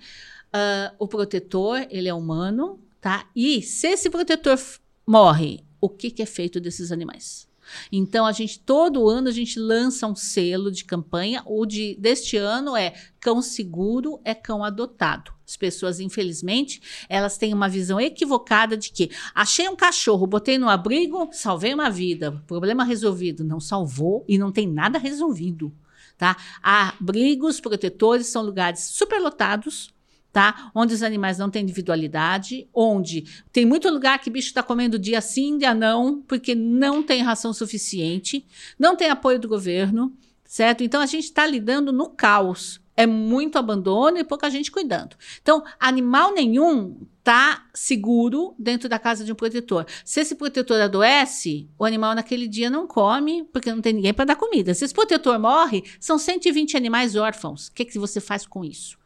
uh, 0.53 0.95
o 0.99 1.07
protetor 1.07 1.85
ele 1.89 2.09
é 2.09 2.13
humano, 2.13 2.79
tá? 2.99 3.29
E 3.35 3.61
se 3.61 3.87
esse 3.87 4.09
protetor 4.09 4.59
morre, 5.07 5.63
o 5.79 5.89
que, 5.89 6.11
que 6.11 6.21
é 6.21 6.25
feito 6.25 6.59
desses 6.59 6.91
animais? 6.91 7.47
Então 7.91 8.25
a 8.25 8.31
gente 8.31 8.59
todo 8.59 9.07
ano 9.09 9.27
a 9.27 9.31
gente 9.31 9.59
lança 9.59 10.07
um 10.07 10.15
selo 10.15 10.71
de 10.71 10.85
campanha. 10.85 11.43
O 11.45 11.65
de 11.65 11.95
deste 11.99 12.37
ano 12.37 12.75
é 12.75 12.93
cão 13.19 13.41
seguro 13.41 14.19
é 14.23 14.33
cão 14.33 14.63
adotado. 14.63 15.31
As 15.47 15.57
pessoas, 15.57 15.99
infelizmente, 15.99 16.81
elas 17.09 17.37
têm 17.37 17.53
uma 17.53 17.67
visão 17.67 17.99
equivocada 17.99 18.77
de 18.77 18.89
que 18.89 19.11
achei 19.35 19.67
um 19.67 19.75
cachorro, 19.75 20.25
botei 20.25 20.57
no 20.57 20.69
abrigo, 20.69 21.29
salvei 21.33 21.73
uma 21.73 21.89
vida, 21.89 22.41
problema 22.47 22.85
resolvido. 22.85 23.43
Não 23.43 23.59
salvou 23.59 24.23
e 24.27 24.37
não 24.37 24.51
tem 24.51 24.65
nada 24.65 24.97
resolvido. 24.97 25.73
Tá? 26.17 26.37
Abrigos 26.61 27.59
protetores 27.59 28.27
são 28.27 28.43
lugares 28.43 28.79
superlotados, 28.81 29.93
tá? 30.31 30.71
Onde 30.73 30.93
os 30.93 31.03
animais 31.03 31.38
não 31.38 31.50
têm 31.50 31.63
individualidade, 31.63 32.67
onde 32.73 33.25
tem 33.51 33.65
muito 33.65 33.89
lugar 33.89 34.19
que 34.19 34.29
bicho 34.29 34.47
está 34.47 34.63
comendo 34.63 34.97
dia 34.97 35.21
sim, 35.21 35.57
dia 35.57 35.73
não, 35.73 36.21
porque 36.21 36.55
não 36.55 37.03
tem 37.03 37.21
ração 37.21 37.53
suficiente, 37.53 38.45
não 38.79 38.95
tem 38.95 39.09
apoio 39.09 39.39
do 39.39 39.47
governo, 39.47 40.13
certo? 40.45 40.83
Então 40.83 41.01
a 41.01 41.05
gente 41.05 41.25
está 41.25 41.45
lidando 41.45 41.91
no 41.91 42.09
caos. 42.09 42.79
É 42.95 43.07
muito 43.07 43.57
abandono 43.57 44.17
e 44.17 44.23
pouca 44.23 44.50
gente 44.50 44.69
cuidando. 44.69 45.15
Então, 45.41 45.63
animal 45.79 46.33
nenhum 46.33 46.97
tá 47.23 47.65
seguro 47.73 48.53
dentro 48.59 48.89
da 48.89 49.00
casa 49.00 49.23
de 49.23 49.31
um 49.31 49.35
protetor. 49.35 49.85
Se 50.03 50.19
esse 50.19 50.35
protetor 50.35 50.79
adoece, 50.81 51.69
o 51.79 51.85
animal 51.85 52.13
naquele 52.13 52.47
dia 52.47 52.69
não 52.69 52.85
come, 52.85 53.45
porque 53.45 53.71
não 53.71 53.81
tem 53.81 53.93
ninguém 53.93 54.13
para 54.13 54.25
dar 54.25 54.35
comida. 54.35 54.73
Se 54.73 54.83
esse 54.83 54.93
protetor 54.93 55.39
morre, 55.39 55.83
são 56.00 56.19
120 56.19 56.75
animais 56.75 57.15
órfãos. 57.15 57.67
O 57.67 57.71
que, 57.71 57.85
que 57.85 57.97
você 57.97 58.19
faz 58.19 58.45
com 58.45 58.63
isso? 58.63 59.00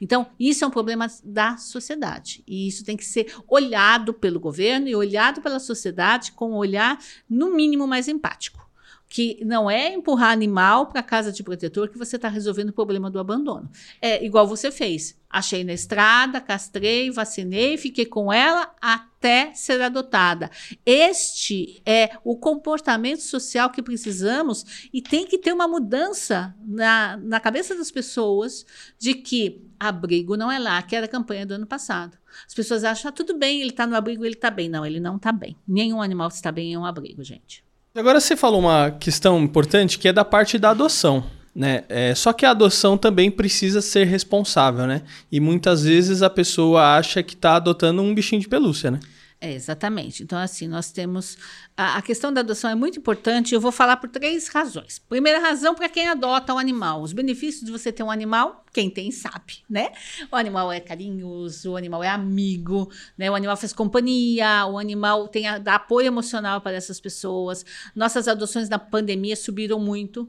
Então, 0.00 0.26
isso 0.38 0.64
é 0.64 0.66
um 0.66 0.70
problema 0.70 1.06
da 1.24 1.56
sociedade. 1.56 2.42
E 2.46 2.68
isso 2.68 2.84
tem 2.84 2.96
que 2.96 3.04
ser 3.04 3.34
olhado 3.46 4.14
pelo 4.14 4.38
governo 4.38 4.88
e 4.88 4.94
olhado 4.94 5.40
pela 5.40 5.58
sociedade 5.58 6.32
com 6.32 6.52
um 6.52 6.56
olhar, 6.56 6.98
no 7.28 7.54
mínimo, 7.54 7.86
mais 7.86 8.08
empático 8.08 8.68
que 9.08 9.42
não 9.42 9.70
é 9.70 9.94
empurrar 9.94 10.30
animal 10.30 10.86
para 10.86 11.02
casa 11.02 11.32
de 11.32 11.42
protetor 11.42 11.88
que 11.88 11.96
você 11.96 12.16
está 12.16 12.28
resolvendo 12.28 12.68
o 12.68 12.74
problema 12.74 13.10
do 13.10 13.18
abandono. 13.18 13.70
É 14.02 14.22
igual 14.24 14.46
você 14.46 14.70
fez. 14.70 15.17
Achei 15.30 15.62
na 15.62 15.74
estrada, 15.74 16.40
castrei, 16.40 17.10
vacinei, 17.10 17.76
fiquei 17.76 18.06
com 18.06 18.32
ela 18.32 18.74
até 18.80 19.52
ser 19.54 19.80
adotada. 19.82 20.50
Este 20.86 21.82
é 21.84 22.12
o 22.24 22.36
comportamento 22.36 23.20
social 23.20 23.68
que 23.70 23.82
precisamos 23.82 24.88
e 24.92 25.02
tem 25.02 25.26
que 25.26 25.36
ter 25.36 25.52
uma 25.52 25.68
mudança 25.68 26.54
na, 26.64 27.18
na 27.18 27.40
cabeça 27.40 27.74
das 27.76 27.90
pessoas 27.90 28.64
de 28.98 29.14
que 29.14 29.68
abrigo 29.78 30.36
não 30.36 30.50
é 30.50 30.58
lá, 30.58 30.80
que 30.82 30.96
era 30.96 31.04
a 31.04 31.08
campanha 31.08 31.44
do 31.44 31.54
ano 31.54 31.66
passado. 31.66 32.16
As 32.46 32.54
pessoas 32.54 32.82
acham, 32.82 33.10
ah, 33.10 33.12
tudo 33.12 33.36
bem, 33.36 33.60
ele 33.60 33.70
está 33.70 33.86
no 33.86 33.96
abrigo, 33.96 34.24
ele 34.24 34.34
está 34.34 34.50
bem. 34.50 34.68
Não, 34.68 34.84
ele 34.84 35.00
não 35.00 35.16
está 35.16 35.30
bem. 35.32 35.56
Nenhum 35.66 36.00
animal 36.00 36.28
está 36.28 36.50
bem 36.50 36.72
em 36.72 36.76
um 36.76 36.84
abrigo, 36.84 37.22
gente. 37.22 37.62
Agora 37.94 38.20
você 38.20 38.36
falou 38.36 38.60
uma 38.60 38.92
questão 38.92 39.38
importante 39.40 39.98
que 39.98 40.08
é 40.08 40.12
da 40.12 40.24
parte 40.24 40.58
da 40.58 40.70
adoção. 40.70 41.24
Né? 41.54 41.84
É, 41.88 42.14
só 42.14 42.32
que 42.32 42.46
a 42.46 42.50
adoção 42.50 42.96
também 42.96 43.30
precisa 43.30 43.80
ser 43.80 44.04
responsável, 44.04 44.86
né? 44.86 45.02
E 45.30 45.40
muitas 45.40 45.82
vezes 45.82 46.22
a 46.22 46.30
pessoa 46.30 46.96
acha 46.96 47.22
que 47.22 47.34
está 47.34 47.56
adotando 47.56 48.00
um 48.02 48.14
bichinho 48.14 48.40
de 48.40 48.48
pelúcia, 48.48 48.90
né? 48.90 49.00
É, 49.40 49.52
exatamente. 49.52 50.24
Então, 50.24 50.36
assim, 50.36 50.66
nós 50.66 50.90
temos. 50.90 51.38
A, 51.76 51.98
a, 51.98 52.02
questão 52.02 52.32
da 52.32 52.40
adoção 52.40 52.68
é 52.70 52.74
muito 52.74 52.98
importante. 52.98 53.54
Eu 53.54 53.60
vou 53.60 53.70
falar 53.70 53.96
por 53.96 54.10
três 54.10 54.48
razões. 54.48 54.98
Primeira 54.98 55.38
razão, 55.38 55.76
para 55.76 55.88
quem 55.88 56.08
adota 56.08 56.52
um 56.52 56.58
animal. 56.58 57.02
Os 57.02 57.12
benefícios 57.12 57.64
de 57.64 57.70
você 57.70 57.92
ter 57.92 58.02
um 58.02 58.10
animal, 58.10 58.64
quem 58.72 58.90
tem 58.90 59.12
sabe, 59.12 59.58
né? 59.70 59.92
O 60.32 60.34
animal 60.34 60.72
é 60.72 60.80
carinhoso, 60.80 61.72
o 61.72 61.76
animal 61.76 62.02
é 62.02 62.08
amigo, 62.08 62.90
né? 63.16 63.30
O 63.30 63.34
animal 63.36 63.56
faz 63.56 63.72
companhia, 63.72 64.66
o 64.66 64.76
animal 64.76 65.28
tem 65.28 65.46
a, 65.46 65.58
dá 65.58 65.76
apoio 65.76 66.08
emocional 66.08 66.60
para 66.60 66.76
essas 66.76 66.98
pessoas. 66.98 67.64
Nossas 67.94 68.26
adoções 68.26 68.68
na 68.68 68.78
pandemia 68.78 69.36
subiram 69.36 69.78
muito, 69.78 70.28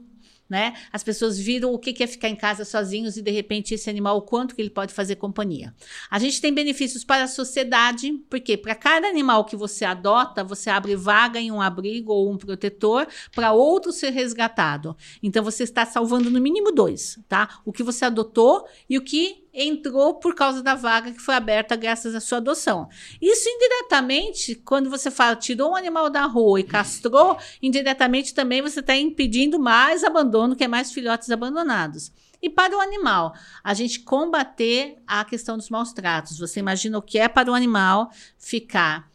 né? 0.50 0.74
As 0.92 1.04
pessoas 1.04 1.38
viram 1.38 1.72
o 1.72 1.78
que 1.78 2.02
é 2.02 2.06
ficar 2.06 2.28
em 2.28 2.34
casa 2.34 2.64
sozinhos 2.64 3.16
e 3.16 3.22
de 3.22 3.30
repente 3.30 3.72
esse 3.72 3.88
animal 3.88 4.18
o 4.18 4.22
quanto 4.22 4.54
que 4.54 4.60
ele 4.60 4.68
pode 4.68 4.92
fazer 4.92 5.14
companhia. 5.14 5.72
A 6.10 6.18
gente 6.18 6.40
tem 6.40 6.52
benefícios 6.52 7.04
para 7.04 7.22
a 7.22 7.28
sociedade, 7.28 8.12
porque 8.28 8.56
para 8.56 8.74
cada 8.74 9.06
animal 9.06 9.44
que 9.44 9.54
você 9.54 9.84
adota, 9.84 10.42
você 10.42 10.68
abre 10.68 10.96
vaga 10.96 11.40
em 11.40 11.52
um 11.52 11.60
abrigo 11.60 12.12
ou 12.12 12.32
um 12.32 12.36
protetor 12.36 13.06
para 13.32 13.52
outro 13.52 13.92
ser 13.92 14.10
resgatado. 14.10 14.96
Então 15.22 15.44
você 15.44 15.62
está 15.62 15.86
salvando 15.86 16.28
no 16.28 16.40
mínimo 16.40 16.72
dois, 16.72 17.18
tá? 17.28 17.60
O 17.64 17.72
que 17.72 17.84
você 17.84 18.04
adotou 18.04 18.66
e 18.88 18.98
o 18.98 19.02
que 19.02 19.44
entrou 19.52 20.14
por 20.14 20.34
causa 20.34 20.62
da 20.62 20.74
vaga 20.74 21.12
que 21.12 21.20
foi 21.20 21.34
aberta 21.34 21.76
graças 21.76 22.14
à 22.14 22.20
sua 22.20 22.38
adoção. 22.38 22.88
Isso 23.20 23.48
indiretamente, 23.48 24.54
quando 24.54 24.88
você 24.88 25.10
fala, 25.10 25.36
tirou 25.36 25.72
um 25.72 25.76
animal 25.76 26.08
da 26.08 26.24
rua 26.24 26.60
e 26.60 26.64
castrou, 26.64 27.36
indiretamente 27.62 28.34
também 28.34 28.62
você 28.62 28.80
está 28.80 28.96
impedindo 28.96 29.58
mais 29.58 30.04
abandono, 30.04 30.56
que 30.56 30.64
é 30.64 30.68
mais 30.68 30.92
filhotes 30.92 31.30
abandonados. 31.30 32.12
E 32.42 32.48
para 32.48 32.76
o 32.76 32.80
animal, 32.80 33.34
a 33.62 33.74
gente 33.74 34.00
combater 34.00 34.96
a 35.06 35.24
questão 35.24 35.58
dos 35.58 35.68
maus 35.68 35.92
tratos. 35.92 36.38
Você 36.38 36.58
imagina 36.58 36.96
o 36.96 37.02
que 37.02 37.18
é 37.18 37.28
para 37.28 37.50
o 37.50 37.54
animal 37.54 38.10
ficar 38.38 39.09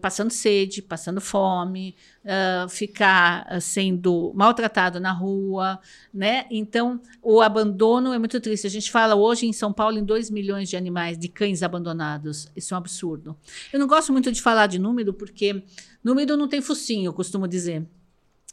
Passando 0.00 0.30
sede, 0.30 0.80
passando 0.80 1.20
fome, 1.20 1.94
uh, 2.24 2.68
ficar 2.68 3.60
sendo 3.60 4.32
maltratado 4.34 4.98
na 4.98 5.12
rua, 5.12 5.78
né? 6.14 6.46
Então, 6.50 7.00
o 7.22 7.42
abandono 7.42 8.14
é 8.14 8.18
muito 8.18 8.40
triste. 8.40 8.66
A 8.66 8.70
gente 8.70 8.90
fala 8.90 9.14
hoje 9.14 9.46
em 9.46 9.52
São 9.52 9.72
Paulo 9.72 9.98
em 9.98 10.04
2 10.04 10.30
milhões 10.30 10.70
de 10.70 10.76
animais, 10.76 11.18
de 11.18 11.28
cães 11.28 11.62
abandonados. 11.62 12.48
Isso 12.56 12.72
é 12.72 12.76
um 12.76 12.78
absurdo. 12.78 13.36
Eu 13.70 13.78
não 13.78 13.86
gosto 13.86 14.12
muito 14.12 14.32
de 14.32 14.40
falar 14.40 14.66
de 14.66 14.78
número, 14.78 15.12
porque 15.12 15.62
número 16.02 16.36
não 16.36 16.48
tem 16.48 16.62
focinho, 16.62 17.08
eu 17.08 17.12
costumo 17.12 17.46
dizer. 17.46 17.86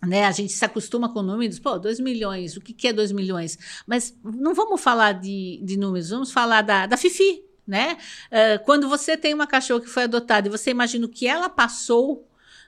Né, 0.05 0.25
a 0.25 0.31
gente 0.31 0.51
se 0.51 0.65
acostuma 0.65 1.07
com 1.07 1.21
números, 1.21 1.59
pô, 1.59 1.79
2 1.79 2.01
milhões, 2.01 2.57
o 2.57 2.61
que, 2.61 2.73
que 2.73 2.89
é 2.89 2.93
2 2.93 3.13
milhões? 3.13 3.57
Mas 3.87 4.13
não 4.21 4.53
vamos 4.53 4.81
falar 4.81 5.13
de, 5.13 5.61
de 5.63 5.77
números, 5.77 6.09
vamos 6.09 6.29
falar 6.29 6.61
da, 6.61 6.85
da 6.85 6.97
Fifi, 6.97 7.41
né? 7.67 7.97
Uh, 8.27 8.63
quando 8.63 8.89
você 8.89 9.15
tem 9.17 9.33
uma 9.33 9.47
cachorra 9.47 9.81
que 9.81 9.89
foi 9.89 10.03
adotada 10.03 10.47
e 10.47 10.51
você 10.51 10.71
imagina 10.71 11.05
o 11.05 11.09
que 11.09 11.27
ela 11.27 11.49
passou, 11.49 12.27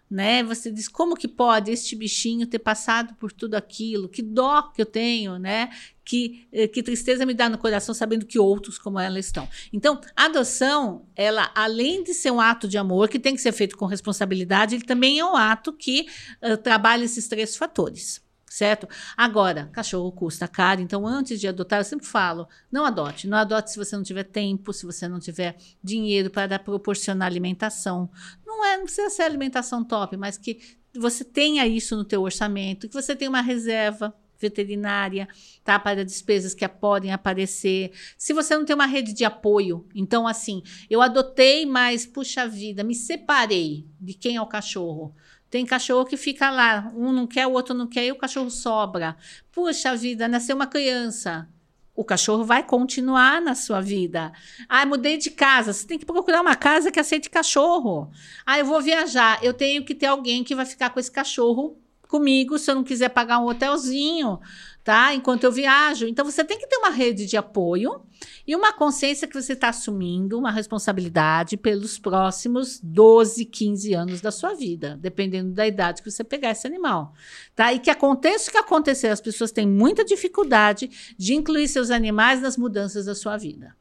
né? 0.09 0.43
Você 0.43 0.71
diz 0.71 0.87
como 0.87 1.15
que 1.15 1.27
pode 1.27 1.71
este 1.71 1.95
bichinho 1.95 2.45
ter 2.45 2.59
passado 2.59 3.15
por 3.15 3.31
tudo 3.31 3.55
aquilo? 3.55 4.07
Que 4.07 4.21
dó 4.21 4.61
que 4.73 4.81
eu 4.81 4.85
tenho, 4.85 5.39
né? 5.39 5.69
Que, 6.03 6.47
eh, 6.51 6.67
que 6.67 6.83
tristeza 6.83 7.25
me 7.25 7.33
dá 7.33 7.49
no 7.49 7.57
coração 7.57 7.93
sabendo 7.95 8.25
que 8.25 8.37
outros 8.37 8.77
como 8.77 8.99
ela 8.99 9.17
estão. 9.17 9.47
Então, 9.73 9.99
a 10.15 10.25
adoção, 10.25 11.07
ela 11.15 11.51
além 11.55 12.03
de 12.03 12.13
ser 12.13 12.31
um 12.31 12.39
ato 12.39 12.67
de 12.67 12.77
amor 12.77 13.09
que 13.09 13.17
tem 13.17 13.35
que 13.35 13.41
ser 13.41 13.51
feito 13.51 13.75
com 13.75 13.85
responsabilidade, 13.85 14.75
ele 14.75 14.85
também 14.85 15.19
é 15.19 15.25
um 15.25 15.35
ato 15.35 15.73
que 15.73 16.07
uh, 16.43 16.57
trabalha 16.57 17.03
esses 17.03 17.27
três 17.27 17.57
fatores 17.57 18.24
certo? 18.55 18.87
Agora, 19.17 19.69
cachorro 19.73 20.11
custa 20.13 20.47
caro, 20.47 20.79
então 20.79 21.05
antes 21.05 21.41
de 21.41 21.47
adotar, 21.47 21.79
eu 21.79 21.83
sempre 21.83 22.05
falo, 22.05 22.47
não 22.71 22.85
adote. 22.85 23.27
Não 23.27 23.37
adote 23.37 23.71
se 23.71 23.77
você 23.77 23.97
não 23.97 24.03
tiver 24.03 24.23
tempo, 24.23 24.71
se 24.71 24.85
você 24.85 25.09
não 25.09 25.19
tiver 25.19 25.57
dinheiro 25.83 26.29
para 26.29 26.57
proporcionar 26.57 27.27
alimentação. 27.27 28.09
Não 28.45 28.63
é, 28.65 28.77
não 28.77 28.85
precisa 28.85 29.09
ser 29.09 29.23
alimentação 29.23 29.83
top, 29.83 30.15
mas 30.15 30.37
que 30.37 30.59
você 30.95 31.25
tenha 31.25 31.67
isso 31.67 31.97
no 31.97 32.05
teu 32.05 32.21
orçamento, 32.21 32.87
que 32.87 32.93
você 32.93 33.13
tenha 33.13 33.29
uma 33.29 33.41
reserva 33.41 34.15
veterinária, 34.39 35.27
tá? 35.63 35.77
Para 35.77 36.05
despesas 36.05 36.53
que 36.53 36.65
podem 36.67 37.11
aparecer. 37.11 37.91
Se 38.17 38.33
você 38.33 38.55
não 38.55 38.63
tem 38.63 38.73
uma 38.73 38.85
rede 38.85 39.13
de 39.13 39.25
apoio, 39.25 39.85
então 39.93 40.27
assim, 40.27 40.61
eu 40.89 41.01
adotei, 41.01 41.65
mas 41.65 42.05
puxa 42.05 42.47
vida, 42.47 42.83
me 42.83 42.95
separei 42.95 43.85
de 43.99 44.13
quem 44.13 44.37
é 44.37 44.41
o 44.41 44.47
cachorro. 44.47 45.13
Tem 45.55 45.65
cachorro 45.65 46.03
que 46.03 46.17
fica 46.17 46.51
lá, 46.51 46.91
um 46.93 47.13
não 47.13 47.25
quer, 47.25 47.47
o 47.47 47.53
outro 47.53 47.73
não 47.73 47.87
quer, 47.87 48.03
e 48.03 48.11
o 48.11 48.17
cachorro 48.17 48.49
sobra. 48.49 49.15
Puxa 49.53 49.95
vida, 49.95 50.27
nasceu 50.27 50.53
uma 50.53 50.67
criança. 50.67 51.47
O 51.95 52.03
cachorro 52.03 52.43
vai 52.43 52.61
continuar 52.61 53.39
na 53.41 53.55
sua 53.55 53.79
vida. 53.79 54.33
Ah, 54.67 54.85
mudei 54.85 55.15
de 55.15 55.31
casa. 55.31 55.71
Você 55.71 55.87
tem 55.87 55.97
que 55.97 56.05
procurar 56.05 56.41
uma 56.41 56.57
casa 56.57 56.91
que 56.91 56.99
aceite 56.99 57.29
cachorro. 57.29 58.11
Ah, 58.45 58.59
eu 58.59 58.65
vou 58.65 58.81
viajar. 58.81 59.41
Eu 59.41 59.53
tenho 59.53 59.85
que 59.85 59.95
ter 59.95 60.07
alguém 60.07 60.43
que 60.43 60.53
vai 60.53 60.65
ficar 60.65 60.89
com 60.89 60.99
esse 60.99 61.09
cachorro 61.09 61.79
comigo 62.09 62.59
se 62.59 62.69
eu 62.69 62.75
não 62.75 62.83
quiser 62.83 63.07
pagar 63.07 63.39
um 63.39 63.47
hotelzinho 63.47 64.41
tá? 64.85 65.15
Enquanto 65.15 65.43
eu 65.43 65.51
viajo. 65.51 66.07
Então 66.07 66.23
você 66.23 66.43
tem 66.43 66.59
que 66.59 66.67
ter 66.67 66.77
uma 66.77 66.91
rede 66.91 67.25
de 67.25 67.35
apoio 67.35 68.03
e 68.45 68.55
uma 68.55 68.71
consciência 68.71 69.27
que 69.27 69.33
você 69.33 69.53
está 69.53 69.69
assumindo 69.69 70.37
uma 70.37 70.51
responsabilidade 70.51 71.57
pelos 71.57 71.97
próximos 71.97 72.79
12, 72.83 73.45
15 73.45 73.93
anos 73.95 74.21
da 74.21 74.29
sua 74.29 74.53
vida, 74.53 74.95
dependendo 75.01 75.51
da 75.51 75.65
idade 75.65 76.03
que 76.03 76.11
você 76.11 76.23
pegar 76.23 76.51
esse 76.51 76.67
animal, 76.67 77.15
tá? 77.55 77.73
E 77.73 77.79
que 77.79 77.89
aconteça 77.89 78.47
o 78.47 78.51
que 78.51 78.59
acontecer, 78.59 79.07
as 79.07 79.19
pessoas 79.19 79.51
têm 79.51 79.67
muita 79.67 80.05
dificuldade 80.05 81.15
de 81.17 81.33
incluir 81.33 81.67
seus 81.67 81.89
animais 81.89 82.39
nas 82.39 82.55
mudanças 82.55 83.07
da 83.07 83.15
sua 83.15 83.37
vida. 83.37 83.75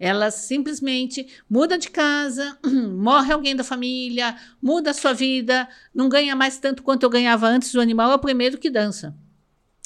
Ela 0.00 0.30
simplesmente 0.30 1.26
muda 1.48 1.76
de 1.76 1.90
casa, 1.90 2.58
morre 2.96 3.30
alguém 3.30 3.54
da 3.54 3.64
família, 3.64 4.34
muda 4.60 4.90
a 4.90 4.94
sua 4.94 5.12
vida, 5.12 5.68
não 5.94 6.08
ganha 6.08 6.34
mais 6.34 6.58
tanto 6.58 6.82
quanto 6.82 7.02
eu 7.02 7.10
ganhava 7.10 7.46
antes. 7.46 7.74
O 7.74 7.80
animal 7.80 8.10
é 8.10 8.14
o 8.14 8.18
primeiro 8.18 8.56
que 8.56 8.70
dança. 8.70 9.14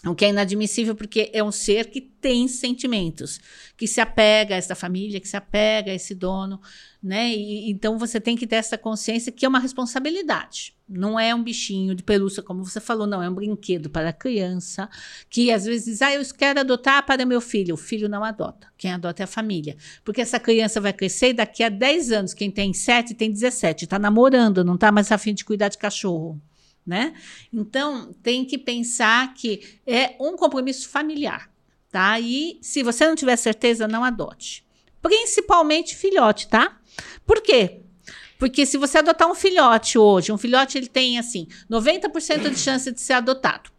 O 0.07 0.15
que 0.15 0.25
é 0.25 0.31
inadmissível 0.31 0.95
porque 0.95 1.31
é 1.31 1.45
um 1.45 1.53
ser 1.53 1.91
que 1.91 2.01
tem 2.01 2.49
sentimentos, 2.49 3.39
que 3.77 3.87
se 3.87 4.01
apega 4.01 4.55
a 4.55 4.59
essa 4.59 4.75
família, 4.75 5.21
que 5.21 5.29
se 5.29 5.37
apega 5.37 5.93
a 5.93 5.95
esse 5.95 6.15
dono, 6.15 6.59
né? 7.03 7.29
E, 7.29 7.71
então 7.71 7.99
você 7.99 8.19
tem 8.19 8.35
que 8.35 8.47
ter 8.47 8.57
essa 8.57 8.79
consciência 8.79 9.31
que 9.31 9.45
é 9.45 9.49
uma 9.49 9.59
responsabilidade. 9.59 10.75
Não 10.89 11.21
é 11.21 11.35
um 11.35 11.43
bichinho 11.43 11.95
de 11.95 12.03
pelúcia, 12.03 12.43
como 12.43 12.65
você 12.65 12.81
falou, 12.81 13.07
não, 13.07 13.23
é 13.23 13.29
um 13.29 13.35
brinquedo 13.35 13.91
para 13.91 14.09
a 14.09 14.13
criança, 14.13 14.89
que 15.29 15.53
às 15.53 15.67
vezes 15.67 15.85
diz, 15.85 16.03
ah, 16.03 16.15
eu 16.15 16.23
quero 16.35 16.61
adotar 16.61 17.05
para 17.05 17.27
meu 17.27 17.41
filho. 17.41 17.75
O 17.75 17.79
filho 17.79 18.09
não 18.09 18.25
adota. 18.25 18.69
Quem 18.79 18.93
adota 18.93 19.23
é 19.23 19.25
a 19.25 19.27
família. 19.27 19.77
Porque 20.03 20.23
essa 20.23 20.41
criança 20.41 20.81
vai 20.81 20.95
crescer 20.95 21.29
e 21.29 21.35
daqui 21.35 21.63
a 21.63 21.69
10 21.69 22.11
anos, 22.11 22.35
quem 22.35 22.51
tem 22.51 22.73
7 22.73 23.13
tem 23.13 23.31
17, 23.31 23.85
está 23.85 23.99
namorando, 23.99 24.65
não 24.65 24.77
está 24.77 24.91
mais 24.91 25.13
afim 25.13 25.35
de 25.35 25.45
cuidar 25.45 25.69
de 25.69 25.77
cachorro 25.77 26.41
né? 26.91 27.15
Então, 27.53 28.13
tem 28.21 28.45
que 28.45 28.59
pensar 28.59 29.33
que 29.35 29.79
é 29.87 30.17
um 30.19 30.37
compromisso 30.37 30.89
familiar, 30.89 31.49
tá? 31.89 32.19
E 32.19 32.59
se 32.61 32.83
você 32.83 33.07
não 33.07 33.15
tiver 33.15 33.37
certeza, 33.37 33.87
não 33.87 34.03
adote. 34.03 34.67
Principalmente 35.01 35.95
filhote, 35.95 36.49
tá? 36.49 36.81
Por 37.25 37.41
quê? 37.41 37.83
Porque 38.41 38.67
se 38.67 38.77
você 38.77 38.99
adotar 38.99 39.31
um 39.31 39.37
filhote 39.37 39.97
hoje, 39.97 40.33
um 40.33 40.39
filhote 40.39 40.77
ele 40.77 40.89
tem 40.89 41.17
assim 41.17 41.47
90% 41.71 42.51
de 42.51 42.59
chance 42.59 42.91
de 42.91 43.01
ser 43.01 43.13
adotado. 43.13 43.71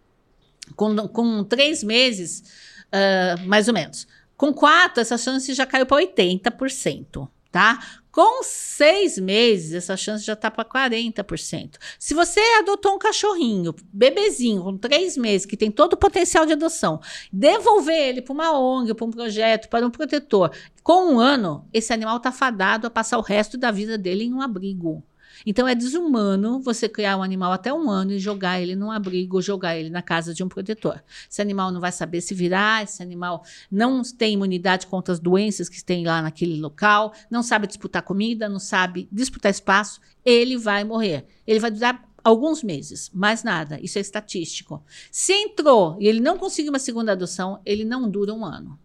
Com, 0.77 0.95
com 1.09 1.43
três 1.43 1.83
meses, 1.83 2.43
uh, 2.87 3.45
mais 3.45 3.67
ou 3.67 3.73
menos. 3.73 4.07
Com 4.37 4.53
quatro, 4.53 5.01
essa 5.01 5.17
chance 5.17 5.53
já 5.53 5.65
caiu 5.65 5.85
para 5.85 6.01
80%, 6.01 7.27
tá? 7.51 7.79
Com 8.11 8.43
seis 8.43 9.17
meses, 9.17 9.73
essa 9.73 9.95
chance 9.95 10.25
já 10.25 10.33
está 10.33 10.51
para 10.51 10.65
40%. 10.65 11.77
Se 11.97 12.13
você 12.13 12.41
adotou 12.59 12.95
um 12.95 12.99
cachorrinho, 12.99 13.73
bebezinho, 13.91 14.63
com 14.63 14.77
três 14.77 15.15
meses, 15.15 15.45
que 15.45 15.55
tem 15.55 15.71
todo 15.71 15.93
o 15.93 15.97
potencial 15.97 16.45
de 16.45 16.53
adoção, 16.53 16.99
devolver 17.31 18.09
ele 18.09 18.21
para 18.21 18.33
uma 18.33 18.57
ONG, 18.59 18.93
para 18.93 19.05
um 19.05 19.11
projeto, 19.11 19.69
para 19.69 19.85
um 19.85 19.91
protetor, 19.91 20.51
com 20.83 21.13
um 21.13 21.19
ano, 21.19 21.65
esse 21.71 21.93
animal 21.93 22.17
está 22.17 22.31
fadado 22.31 22.85
a 22.85 22.89
passar 22.89 23.17
o 23.17 23.21
resto 23.21 23.57
da 23.57 23.71
vida 23.71 23.97
dele 23.97 24.25
em 24.25 24.33
um 24.33 24.41
abrigo. 24.41 25.03
Então 25.45 25.67
é 25.67 25.75
desumano 25.75 26.59
você 26.61 26.87
criar 26.87 27.17
um 27.17 27.23
animal 27.23 27.51
até 27.51 27.73
um 27.73 27.89
ano 27.89 28.11
e 28.11 28.19
jogar 28.19 28.61
ele 28.61 28.75
num 28.75 28.91
abrigo, 28.91 29.41
jogar 29.41 29.77
ele 29.77 29.89
na 29.89 30.01
casa 30.01 30.33
de 30.33 30.43
um 30.43 30.49
protetor. 30.49 31.01
Esse 31.29 31.41
animal 31.41 31.71
não 31.71 31.79
vai 31.79 31.91
saber 31.91 32.21
se 32.21 32.33
virar, 32.33 32.83
esse 32.83 33.01
animal 33.01 33.43
não 33.71 34.01
tem 34.03 34.33
imunidade 34.33 34.87
contra 34.87 35.13
as 35.13 35.19
doenças 35.19 35.69
que 35.69 35.83
tem 35.83 36.05
lá 36.05 36.21
naquele 36.21 36.59
local, 36.59 37.13
não 37.29 37.43
sabe 37.43 37.67
disputar 37.67 38.01
comida, 38.03 38.47
não 38.47 38.59
sabe 38.59 39.07
disputar 39.11 39.51
espaço, 39.51 39.99
ele 40.23 40.57
vai 40.57 40.83
morrer. 40.83 41.25
Ele 41.45 41.59
vai 41.59 41.71
durar 41.71 42.11
alguns 42.23 42.63
meses, 42.63 43.09
mais 43.13 43.43
nada. 43.43 43.79
Isso 43.81 43.97
é 43.97 44.01
estatístico. 44.01 44.83
Se 45.11 45.33
entrou 45.33 45.97
e 45.99 46.07
ele 46.07 46.19
não 46.19 46.37
conseguiu 46.37 46.71
uma 46.71 46.79
segunda 46.79 47.11
adoção, 47.11 47.59
ele 47.65 47.83
não 47.83 48.09
dura 48.09 48.33
um 48.33 48.45
ano. 48.45 48.79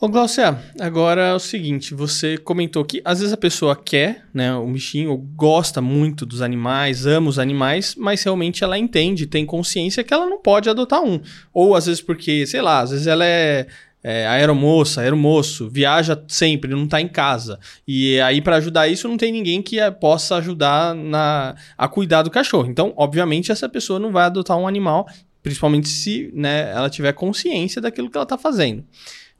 Ô 0.00 0.08
Glaucia, 0.08 0.58
agora 0.80 1.20
é 1.22 1.32
o 1.34 1.38
seguinte, 1.38 1.94
você 1.94 2.36
comentou 2.36 2.84
que 2.84 3.00
às 3.04 3.20
vezes 3.20 3.32
a 3.32 3.36
pessoa 3.36 3.76
quer, 3.76 4.24
né, 4.34 4.52
o 4.52 4.66
bichinho, 4.66 5.16
gosta 5.36 5.80
muito 5.80 6.26
dos 6.26 6.42
animais, 6.42 7.06
ama 7.06 7.28
os 7.28 7.38
animais, 7.38 7.94
mas 7.96 8.20
realmente 8.24 8.64
ela 8.64 8.76
entende, 8.76 9.24
tem 9.24 9.46
consciência 9.46 10.02
que 10.02 10.12
ela 10.12 10.26
não 10.26 10.40
pode 10.40 10.68
adotar 10.68 11.00
um. 11.00 11.20
Ou 11.52 11.76
às 11.76 11.86
vezes 11.86 12.02
porque, 12.02 12.44
sei 12.44 12.60
lá, 12.60 12.80
às 12.80 12.90
vezes 12.90 13.06
ela 13.06 13.24
é, 13.24 13.68
é 14.02 14.26
aeromoça, 14.26 15.00
aeromoço, 15.00 15.70
viaja 15.70 16.20
sempre, 16.26 16.72
não 16.72 16.84
está 16.84 17.00
em 17.00 17.08
casa. 17.08 17.60
E 17.86 18.20
aí 18.20 18.42
para 18.42 18.56
ajudar 18.56 18.88
isso 18.88 19.06
não 19.06 19.16
tem 19.16 19.30
ninguém 19.30 19.62
que 19.62 19.78
eh, 19.78 19.92
possa 19.92 20.36
ajudar 20.36 20.92
na, 20.92 21.54
a 21.78 21.86
cuidar 21.86 22.22
do 22.22 22.32
cachorro. 22.32 22.68
Então, 22.68 22.92
obviamente, 22.96 23.52
essa 23.52 23.68
pessoa 23.68 24.00
não 24.00 24.10
vai 24.10 24.24
adotar 24.24 24.58
um 24.58 24.66
animal, 24.66 25.06
principalmente 25.40 25.88
se 25.88 26.32
né, 26.34 26.72
ela 26.72 26.90
tiver 26.90 27.12
consciência 27.12 27.80
daquilo 27.80 28.10
que 28.10 28.16
ela 28.16 28.24
está 28.24 28.36
fazendo. 28.36 28.84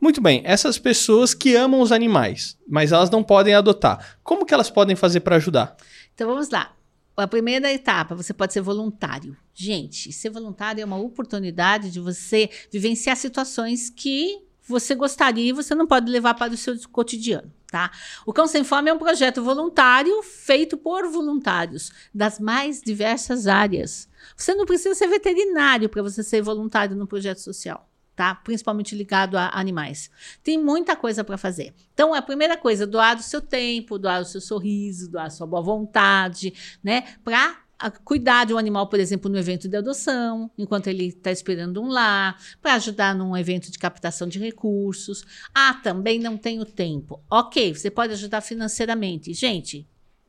Muito 0.01 0.21
bem, 0.21 0.43
essas 0.45 0.79
pessoas 0.79 1.33
que 1.33 1.57
amam 1.57 1.81
os 1.81 1.91
animais, 1.91 2.59
mas 2.69 2.93
elas 2.93 3.09
não 3.11 3.23
podem 3.23 3.55
adotar, 3.55 4.19
como 4.23 4.45
que 4.45 4.53
elas 4.53 4.69
podem 4.69 4.95
fazer 4.95 5.21
para 5.21 5.37
ajudar? 5.37 5.77
Então 6.15 6.29
vamos 6.29 6.51
lá. 6.51 6.75
A 7.17 7.29
primeira 7.29 7.73
etapa, 7.73 8.15
você 8.15 8.35
pode 8.35 8.53
ser 8.53 8.61
voluntário. 8.61 9.37
Gente, 9.55 10.13
ser 10.13 10.31
voluntário 10.31 10.83
é 10.83 10.85
uma 10.85 10.99
oportunidade 10.99 11.91
de 11.91 12.01
você 12.01 12.51
vivenciar 12.73 13.17
situações 13.17 13.89
que 13.89 14.43
você 14.67 14.95
gostaria 14.95 15.51
e 15.51 15.53
você 15.53 15.75
não 15.75 15.87
pode 15.87 16.11
levar 16.11 16.35
para 16.35 16.53
o 16.53 16.57
seu 16.57 16.75
cotidiano, 16.91 17.53
tá? 17.71 17.91
O 18.27 18.33
Cão 18.33 18.47
Sem 18.47 18.65
Fome 18.65 18.91
é 18.91 18.93
um 18.93 18.99
projeto 18.99 19.45
voluntário 19.45 20.23
feito 20.23 20.77
por 20.77 21.07
voluntários 21.09 21.93
das 22.13 22.41
mais 22.41 22.81
diversas 22.81 23.47
áreas. 23.47 24.09
Você 24.37 24.55
não 24.55 24.67
precisa 24.67 24.95
ser 24.95 25.07
veterinário 25.07 25.89
para 25.89 26.03
você 26.03 26.23
ser 26.23 26.43
voluntário 26.43 26.97
no 26.97 27.07
projeto 27.07 27.39
social 27.39 27.89
tá? 28.15 28.35
Principalmente 28.35 28.95
ligado 28.95 29.37
a 29.37 29.51
animais. 29.59 30.11
Tem 30.43 30.63
muita 30.63 30.97
coisa 30.97 31.25
para 31.25 31.37
fazer. 31.37 31.75
Então, 31.93 32.15
a 32.15 32.23
primeira 32.23 32.57
coisa, 32.57 32.87
doar 32.87 33.17
o 33.17 33.23
seu 33.23 33.41
tempo, 33.41 33.99
doar 33.99 34.23
o 34.23 34.25
seu 34.25 34.41
sorriso, 34.41 35.11
doar 35.11 35.27
a 35.27 35.31
sua 35.31 35.47
boa 35.47 35.63
vontade, 35.63 36.53
né? 36.83 37.05
Para 37.23 37.65
cuidar 38.05 38.47
de 38.47 38.55
um 38.55 38.59
animal, 38.59 38.89
por 38.89 39.01
exemplo, 39.01 39.31
no 39.31 39.39
evento 39.39 39.69
de 39.69 39.77
adoção, 39.77 40.51
enquanto 40.57 40.87
ele 40.87 41.07
está 41.07 41.31
esperando 41.31 41.83
um 41.83 41.89
lar, 41.89 42.39
para 42.63 42.75
ajudar 42.75 43.15
num 43.15 43.37
evento 43.37 43.71
de 43.71 43.79
captação 43.79 44.29
de 44.29 44.39
recursos. 44.39 45.25
Ah, 45.55 45.75
também 45.83 46.19
não 46.19 46.37
tenho 46.37 46.65
tempo. 46.65 47.21
Ok, 47.31 47.75
você 47.75 47.91
pode 47.91 48.13
ajudar 48.13 48.41
financeiramente. 48.41 49.35
Gente, 49.35 49.87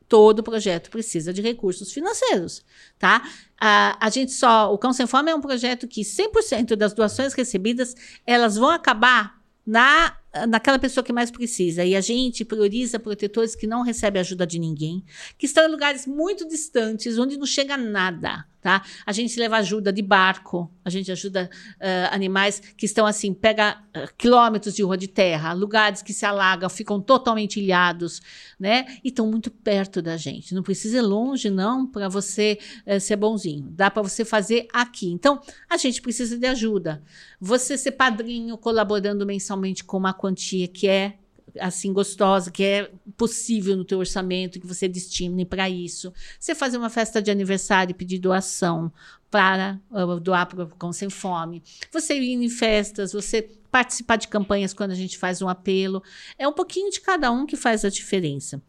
todo 0.08 0.42
projeto 0.42 0.90
precisa 0.90 1.32
de 1.32 1.42
recursos 1.42 1.92
financeiros, 1.92 2.64
tá? 2.98 3.22
A, 3.60 3.96
a 4.00 4.10
gente 4.10 4.32
só, 4.32 4.72
o 4.72 4.78
Cão 4.78 4.92
Sem 4.92 5.06
Fome 5.06 5.30
é 5.30 5.34
um 5.34 5.40
projeto 5.40 5.88
que 5.88 6.02
100% 6.02 6.76
das 6.76 6.92
doações 6.92 7.32
recebidas, 7.32 7.94
elas 8.26 8.56
vão 8.56 8.70
acabar 8.70 9.40
na 9.66 10.16
naquela 10.46 10.78
pessoa 10.78 11.02
que 11.02 11.12
mais 11.12 11.30
precisa. 11.30 11.84
E 11.84 11.96
a 11.96 12.00
gente 12.00 12.44
prioriza 12.44 12.98
protetores 12.98 13.54
que 13.54 13.66
não 13.66 13.80
recebem 13.80 14.20
ajuda 14.20 14.46
de 14.46 14.58
ninguém, 14.58 15.02
que 15.38 15.46
estão 15.46 15.64
em 15.64 15.70
lugares 15.70 16.06
muito 16.06 16.46
distantes, 16.46 17.16
onde 17.16 17.38
não 17.38 17.46
chega 17.46 17.76
nada. 17.76 18.44
Tá? 18.66 18.82
A 19.06 19.12
gente 19.12 19.38
leva 19.38 19.58
ajuda 19.58 19.92
de 19.92 20.02
barco, 20.02 20.68
a 20.84 20.90
gente 20.90 21.12
ajuda 21.12 21.48
uh, 21.76 22.12
animais 22.12 22.60
que 22.76 22.84
estão 22.84 23.06
assim, 23.06 23.32
pega 23.32 23.80
uh, 23.96 24.12
quilômetros 24.18 24.74
de 24.74 24.82
rua 24.82 24.96
de 24.96 25.06
terra, 25.06 25.52
lugares 25.52 26.02
que 26.02 26.12
se 26.12 26.26
alagam, 26.26 26.68
ficam 26.68 27.00
totalmente 27.00 27.60
ilhados, 27.60 28.20
né? 28.58 28.98
E 29.04 29.08
estão 29.10 29.30
muito 29.30 29.52
perto 29.52 30.02
da 30.02 30.16
gente. 30.16 30.52
Não 30.52 30.64
precisa 30.64 30.98
ir 30.98 31.02
longe, 31.02 31.48
não, 31.48 31.86
para 31.86 32.08
você 32.08 32.58
uh, 32.84 32.98
ser 32.98 33.14
bonzinho. 33.14 33.68
Dá 33.70 33.88
para 33.88 34.02
você 34.02 34.24
fazer 34.24 34.66
aqui. 34.72 35.12
Então, 35.12 35.40
a 35.70 35.76
gente 35.76 36.02
precisa 36.02 36.36
de 36.36 36.46
ajuda. 36.48 37.04
Você 37.40 37.78
ser 37.78 37.92
padrinho, 37.92 38.58
colaborando 38.58 39.24
mensalmente 39.24 39.84
com 39.84 39.96
uma 39.96 40.12
quantia 40.12 40.66
que 40.66 40.88
é 40.88 41.18
assim 41.60 41.92
gostosa, 41.92 42.50
que 42.50 42.62
é 42.62 42.90
possível 43.16 43.76
no 43.76 43.84
teu 43.84 43.98
orçamento, 43.98 44.60
que 44.60 44.66
você 44.66 44.88
destine 44.88 45.44
para 45.44 45.68
isso. 45.68 46.12
Você 46.38 46.54
fazer 46.54 46.76
uma 46.76 46.90
festa 46.90 47.20
de 47.20 47.30
aniversário 47.30 47.92
e 47.92 47.94
pedir 47.94 48.18
doação 48.18 48.92
para 49.30 49.80
uh, 49.90 50.20
doar 50.20 50.46
para 50.46 50.64
o 50.64 50.68
Cão 50.68 50.92
Sem 50.92 51.10
Fome. 51.10 51.62
Você 51.92 52.18
ir 52.18 52.32
em 52.32 52.48
festas, 52.48 53.12
você 53.12 53.42
participar 53.70 54.16
de 54.16 54.28
campanhas 54.28 54.72
quando 54.72 54.92
a 54.92 54.94
gente 54.94 55.18
faz 55.18 55.42
um 55.42 55.48
apelo. 55.48 56.02
É 56.38 56.48
um 56.48 56.52
pouquinho 56.52 56.90
de 56.90 57.00
cada 57.00 57.30
um 57.30 57.44
que 57.44 57.56
faz 57.56 57.84
a 57.84 57.90
diferença. 57.90 58.62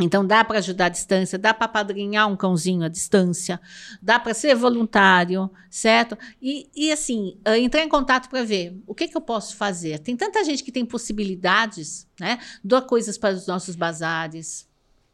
Então, 0.00 0.26
dá 0.26 0.42
para 0.42 0.58
ajudar 0.58 0.86
à 0.86 0.88
distância, 0.88 1.38
dá 1.38 1.52
para 1.52 1.68
padrinhar 1.68 2.26
um 2.26 2.34
cãozinho 2.34 2.82
à 2.82 2.88
distância, 2.88 3.60
dá 4.00 4.18
para 4.18 4.32
ser 4.32 4.54
voluntário, 4.54 5.50
certo? 5.70 6.16
E, 6.40 6.70
e 6.74 6.90
assim, 6.90 7.38
uh, 7.46 7.52
entrar 7.52 7.82
em 7.82 7.88
contato 7.88 8.30
para 8.30 8.42
ver 8.42 8.74
o 8.86 8.94
que, 8.94 9.06
que 9.06 9.16
eu 9.16 9.20
posso 9.20 9.54
fazer. 9.54 9.98
Tem 9.98 10.16
tanta 10.16 10.42
gente 10.44 10.64
que 10.64 10.72
tem 10.72 10.86
possibilidades, 10.86 12.08
né? 12.18 12.38
Doa 12.64 12.80
coisas 12.80 13.18
para 13.18 13.34
os 13.34 13.46
nossos 13.46 13.76
bazares, 13.76 14.66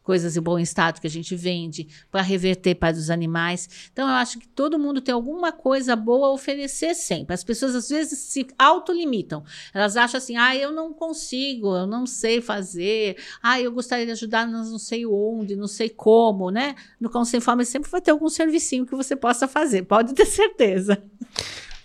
coisas 0.03 0.35
em 0.35 0.41
bom 0.41 0.57
estado 0.57 0.99
que 0.99 1.07
a 1.07 1.09
gente 1.09 1.35
vende 1.35 1.87
para 2.09 2.21
reverter 2.21 2.75
para 2.75 2.95
os 2.95 3.09
animais. 3.09 3.89
Então, 3.91 4.07
eu 4.07 4.15
acho 4.15 4.39
que 4.39 4.47
todo 4.47 4.79
mundo 4.79 5.01
tem 5.01 5.13
alguma 5.13 5.51
coisa 5.51 5.95
boa 5.95 6.27
a 6.27 6.31
oferecer 6.31 6.95
sempre. 6.95 7.33
As 7.33 7.43
pessoas 7.43 7.75
às 7.75 7.89
vezes 7.89 8.17
se 8.19 8.47
autolimitam. 8.57 9.43
Elas 9.73 9.95
acham 9.95 10.17
assim: 10.17 10.37
ah, 10.37 10.55
eu 10.55 10.71
não 10.71 10.93
consigo, 10.93 11.75
eu 11.75 11.87
não 11.87 12.05
sei 12.05 12.41
fazer, 12.41 13.17
ah, 13.41 13.59
eu 13.59 13.71
gostaria 13.71 14.05
de 14.05 14.11
ajudar, 14.11 14.47
mas 14.47 14.71
não 14.71 14.79
sei 14.79 15.05
onde, 15.05 15.55
não 15.55 15.67
sei 15.67 15.89
como, 15.89 16.49
né? 16.49 16.75
No 16.99 17.09
Cão 17.09 17.23
Sem 17.23 17.39
Fome 17.39 17.65
sempre 17.65 17.89
vai 17.89 18.01
ter 18.01 18.11
algum 18.11 18.29
servicinho 18.29 18.85
que 18.85 18.95
você 18.95 19.15
possa 19.15 19.47
fazer, 19.47 19.83
pode 19.83 20.13
ter 20.13 20.25
certeza. 20.25 21.01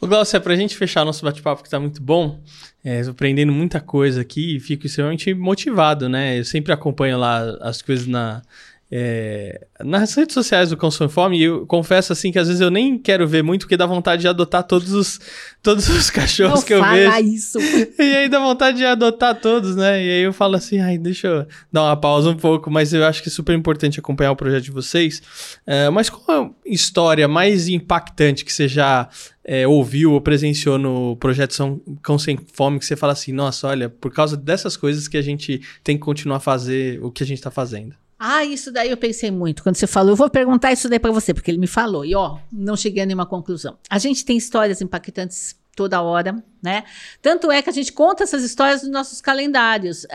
O 0.00 0.06
Glaucia, 0.06 0.40
para 0.40 0.52
a 0.52 0.56
gente 0.56 0.76
fechar 0.76 1.04
nosso 1.04 1.24
bate-papo 1.24 1.62
que 1.62 1.68
está 1.68 1.80
muito 1.80 2.02
bom, 2.02 2.42
é, 2.84 3.00
aprendendo 3.00 3.52
muita 3.52 3.80
coisa 3.80 4.20
aqui 4.20 4.56
e 4.56 4.60
fico 4.60 4.86
extremamente 4.86 5.32
motivado, 5.32 6.08
né? 6.08 6.38
Eu 6.38 6.44
sempre 6.44 6.72
acompanho 6.72 7.18
lá 7.18 7.56
as 7.62 7.80
coisas 7.80 8.06
na, 8.06 8.42
é, 8.90 9.66
nas 9.82 10.14
redes 10.14 10.34
sociais 10.34 10.70
do 10.70 10.76
Consumo 10.76 11.08
Fome, 11.08 11.42
eu 11.42 11.66
confesso 11.66 12.12
assim 12.12 12.30
que 12.30 12.38
às 12.38 12.46
vezes 12.46 12.60
eu 12.60 12.70
nem 12.70 12.98
quero 12.98 13.26
ver 13.26 13.42
muito, 13.42 13.62
porque 13.62 13.76
dá 13.76 13.86
vontade 13.86 14.22
de 14.22 14.28
adotar 14.28 14.62
todos 14.62 14.92
os, 14.92 15.20
todos 15.62 15.88
os 15.88 16.10
cachorros 16.10 16.60
Não 16.60 16.66
que 16.66 16.74
eu 16.74 16.84
vejo. 16.84 17.18
isso. 17.24 17.58
E 17.98 18.16
aí 18.16 18.28
dá 18.28 18.38
vontade 18.38 18.76
de 18.76 18.84
adotar 18.84 19.40
todos, 19.40 19.74
né? 19.74 20.04
E 20.04 20.10
aí 20.10 20.22
eu 20.22 20.32
falo 20.32 20.56
assim, 20.56 20.78
ai, 20.78 20.98
deixa 20.98 21.26
eu 21.26 21.46
dar 21.72 21.84
uma 21.84 21.96
pausa 21.96 22.30
um 22.30 22.36
pouco, 22.36 22.70
mas 22.70 22.92
eu 22.92 23.04
acho 23.04 23.22
que 23.22 23.28
é 23.28 23.32
super 23.32 23.54
importante 23.54 23.98
acompanhar 23.98 24.32
o 24.32 24.36
projeto 24.36 24.64
de 24.64 24.70
vocês. 24.70 25.22
É, 25.66 25.88
mas 25.90 26.10
qual 26.10 26.44
a 26.44 26.50
história 26.64 27.26
mais 27.26 27.68
impactante 27.68 28.44
que 28.44 28.52
você 28.52 28.68
já 28.68 29.08
é, 29.44 29.66
ouviu 29.66 30.12
ou 30.12 30.20
presenciou 30.20 30.78
no 30.78 31.16
projeto 31.16 31.54
São 31.54 31.80
Cão 32.02 32.18
Sem 32.18 32.38
Fome, 32.52 32.78
que 32.78 32.86
você 32.86 32.96
fala 32.96 33.12
assim, 33.12 33.32
nossa, 33.32 33.68
olha, 33.68 33.88
por 33.88 34.12
causa 34.12 34.36
dessas 34.36 34.76
coisas 34.76 35.08
que 35.08 35.16
a 35.16 35.22
gente 35.22 35.60
tem 35.82 35.96
que 35.96 36.02
continuar 36.02 36.36
a 36.36 36.40
fazer 36.40 37.02
o 37.02 37.10
que 37.10 37.22
a 37.22 37.26
gente 37.26 37.42
tá 37.42 37.50
fazendo. 37.50 37.94
Ah, 38.18 38.44
isso 38.44 38.72
daí 38.72 38.90
eu 38.90 38.96
pensei 38.96 39.30
muito. 39.30 39.62
Quando 39.62 39.76
você 39.76 39.86
falou, 39.86 40.12
eu 40.12 40.16
vou 40.16 40.30
perguntar 40.30 40.72
isso 40.72 40.88
daí 40.88 40.98
para 40.98 41.10
você, 41.10 41.34
porque 41.34 41.50
ele 41.50 41.58
me 41.58 41.66
falou. 41.66 42.04
E 42.04 42.14
ó, 42.14 42.38
não 42.52 42.76
cheguei 42.76 43.02
a 43.02 43.06
nenhuma 43.06 43.26
conclusão. 43.26 43.76
A 43.90 43.98
gente 43.98 44.24
tem 44.24 44.36
histórias 44.36 44.80
impactantes 44.80 45.56
toda 45.76 46.00
hora, 46.00 46.42
né? 46.64 46.82
Tanto 47.20 47.52
é 47.52 47.60
que 47.60 47.68
a 47.68 47.72
gente 47.72 47.92
conta 47.92 48.24
essas 48.24 48.42
histórias 48.42 48.82
nos 48.82 48.90
nossos 48.90 49.20
calendários. 49.20 50.06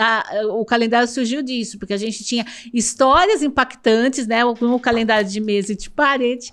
o 0.49 0.65
calendário 0.65 1.07
surgiu 1.07 1.43
disso, 1.43 1.77
porque 1.77 1.93
a 1.93 1.97
gente 1.97 2.23
tinha 2.23 2.43
histórias 2.73 3.43
impactantes, 3.43 4.25
né? 4.25 4.43
O, 4.43 4.53
o 4.53 4.79
calendário 4.79 5.29
de 5.29 5.39
mesa 5.39 5.73
e 5.73 5.75
de 5.75 5.91
parede. 5.91 6.51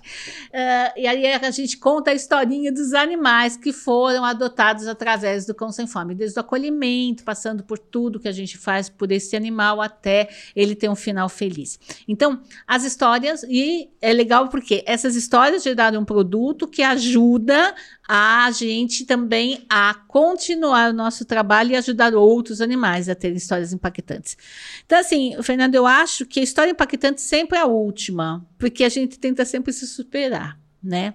Uh, 0.49 0.99
e 0.99 1.07
aí 1.07 1.25
a 1.25 1.49
gente 1.49 1.77
conta 1.77 2.11
a 2.11 2.13
historinha 2.13 2.71
dos 2.71 2.93
animais 2.93 3.57
que 3.57 3.73
foram 3.73 4.23
adotados 4.23 4.85
através 4.87 5.47
do 5.47 5.55
Cão 5.55 5.71
Sem 5.71 5.87
Fome, 5.87 6.13
desde 6.13 6.37
o 6.37 6.41
acolhimento, 6.41 7.23
passando 7.23 7.63
por 7.63 7.79
tudo 7.79 8.19
que 8.19 8.27
a 8.27 8.31
gente 8.31 8.55
faz 8.55 8.89
por 8.89 9.11
esse 9.11 9.35
animal 9.35 9.81
até 9.81 10.29
ele 10.55 10.75
ter 10.75 10.89
um 10.89 10.95
final 10.95 11.27
feliz. 11.27 11.79
Então, 12.07 12.39
as 12.67 12.83
histórias, 12.83 13.43
e 13.49 13.89
é 13.99 14.13
legal 14.13 14.47
porque 14.49 14.83
essas 14.85 15.15
histórias 15.15 15.63
geraram 15.63 16.01
um 16.01 16.05
produto 16.05 16.67
que 16.67 16.83
ajuda 16.83 17.73
a 18.07 18.49
gente 18.51 19.05
também 19.05 19.65
a 19.69 19.86
continuar 19.93 20.91
o 20.91 20.93
nosso 20.93 21.25
trabalho 21.25 21.71
e 21.71 21.75
ajudar 21.75 22.13
outros 22.15 22.61
animais 22.61 23.09
a 23.09 23.15
terem 23.15 23.37
histórias 23.37 23.73
impactantes. 23.73 24.37
Então, 24.85 24.99
assim, 24.99 25.35
Fernando, 25.41 25.75
eu 25.75 25.85
acho 25.85 26.25
que 26.25 26.39
a 26.39 26.43
história 26.43 26.71
impactante 26.71 27.21
sempre 27.21 27.57
é 27.57 27.61
a 27.61 27.65
última, 27.65 28.45
porque 28.57 28.83
a 28.83 28.89
gente 28.89 29.19
tenta 29.19 29.45
sempre 29.45 29.73
se 29.73 29.87
superar, 29.87 30.59
né? 30.81 31.13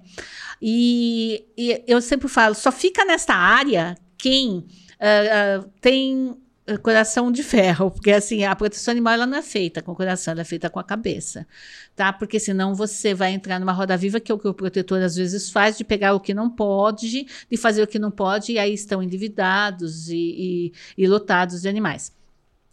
E, 0.61 1.45
e 1.57 1.83
eu 1.87 2.01
sempre 2.01 2.29
falo, 2.29 2.55
só 2.55 2.71
fica 2.71 3.05
nessa 3.05 3.35
área 3.35 3.97
quem 4.17 4.59
uh, 4.59 5.65
uh, 5.65 5.71
tem 5.81 6.37
coração 6.83 7.33
de 7.33 7.43
ferro, 7.43 7.91
porque 7.91 8.13
assim, 8.13 8.45
a 8.45 8.55
proteção 8.55 8.93
animal 8.93 9.15
ela 9.15 9.27
não 9.27 9.37
é 9.37 9.43
feita 9.43 9.83
com 9.83 9.93
o 9.93 9.97
coração, 9.97 10.33
ela 10.33 10.43
é 10.43 10.45
feita 10.45 10.71
com 10.71 10.79
a 10.79 10.85
cabeça, 10.85 11.47
tá? 11.97 12.13
Porque 12.13 12.39
senão 12.39 12.75
você 12.75 13.15
vai 13.15 13.33
entrar 13.33 13.59
numa 13.59 13.73
roda 13.73 13.97
viva, 13.97 14.21
que 14.21 14.31
é 14.31 14.35
o 14.35 14.39
que 14.39 14.49
o 14.49 14.55
protetor 14.55 15.03
às 15.03 15.17
vezes 15.17 15.51
faz, 15.51 15.77
de 15.77 15.85
pegar 15.85 16.15
o 16.15 16.21
que 16.21 16.33
não 16.33 16.49
pode, 16.49 17.27
de 17.51 17.57
fazer 17.57 17.83
o 17.83 17.87
que 17.87 17.99
não 17.99 18.11
pode, 18.11 18.53
e 18.53 18.59
aí 18.59 18.73
estão 18.73 19.03
endividados 19.03 20.09
e, 20.09 20.17
e, 20.17 20.73
e 20.97 21.07
lotados 21.09 21.63
de 21.63 21.69
animais. 21.69 22.13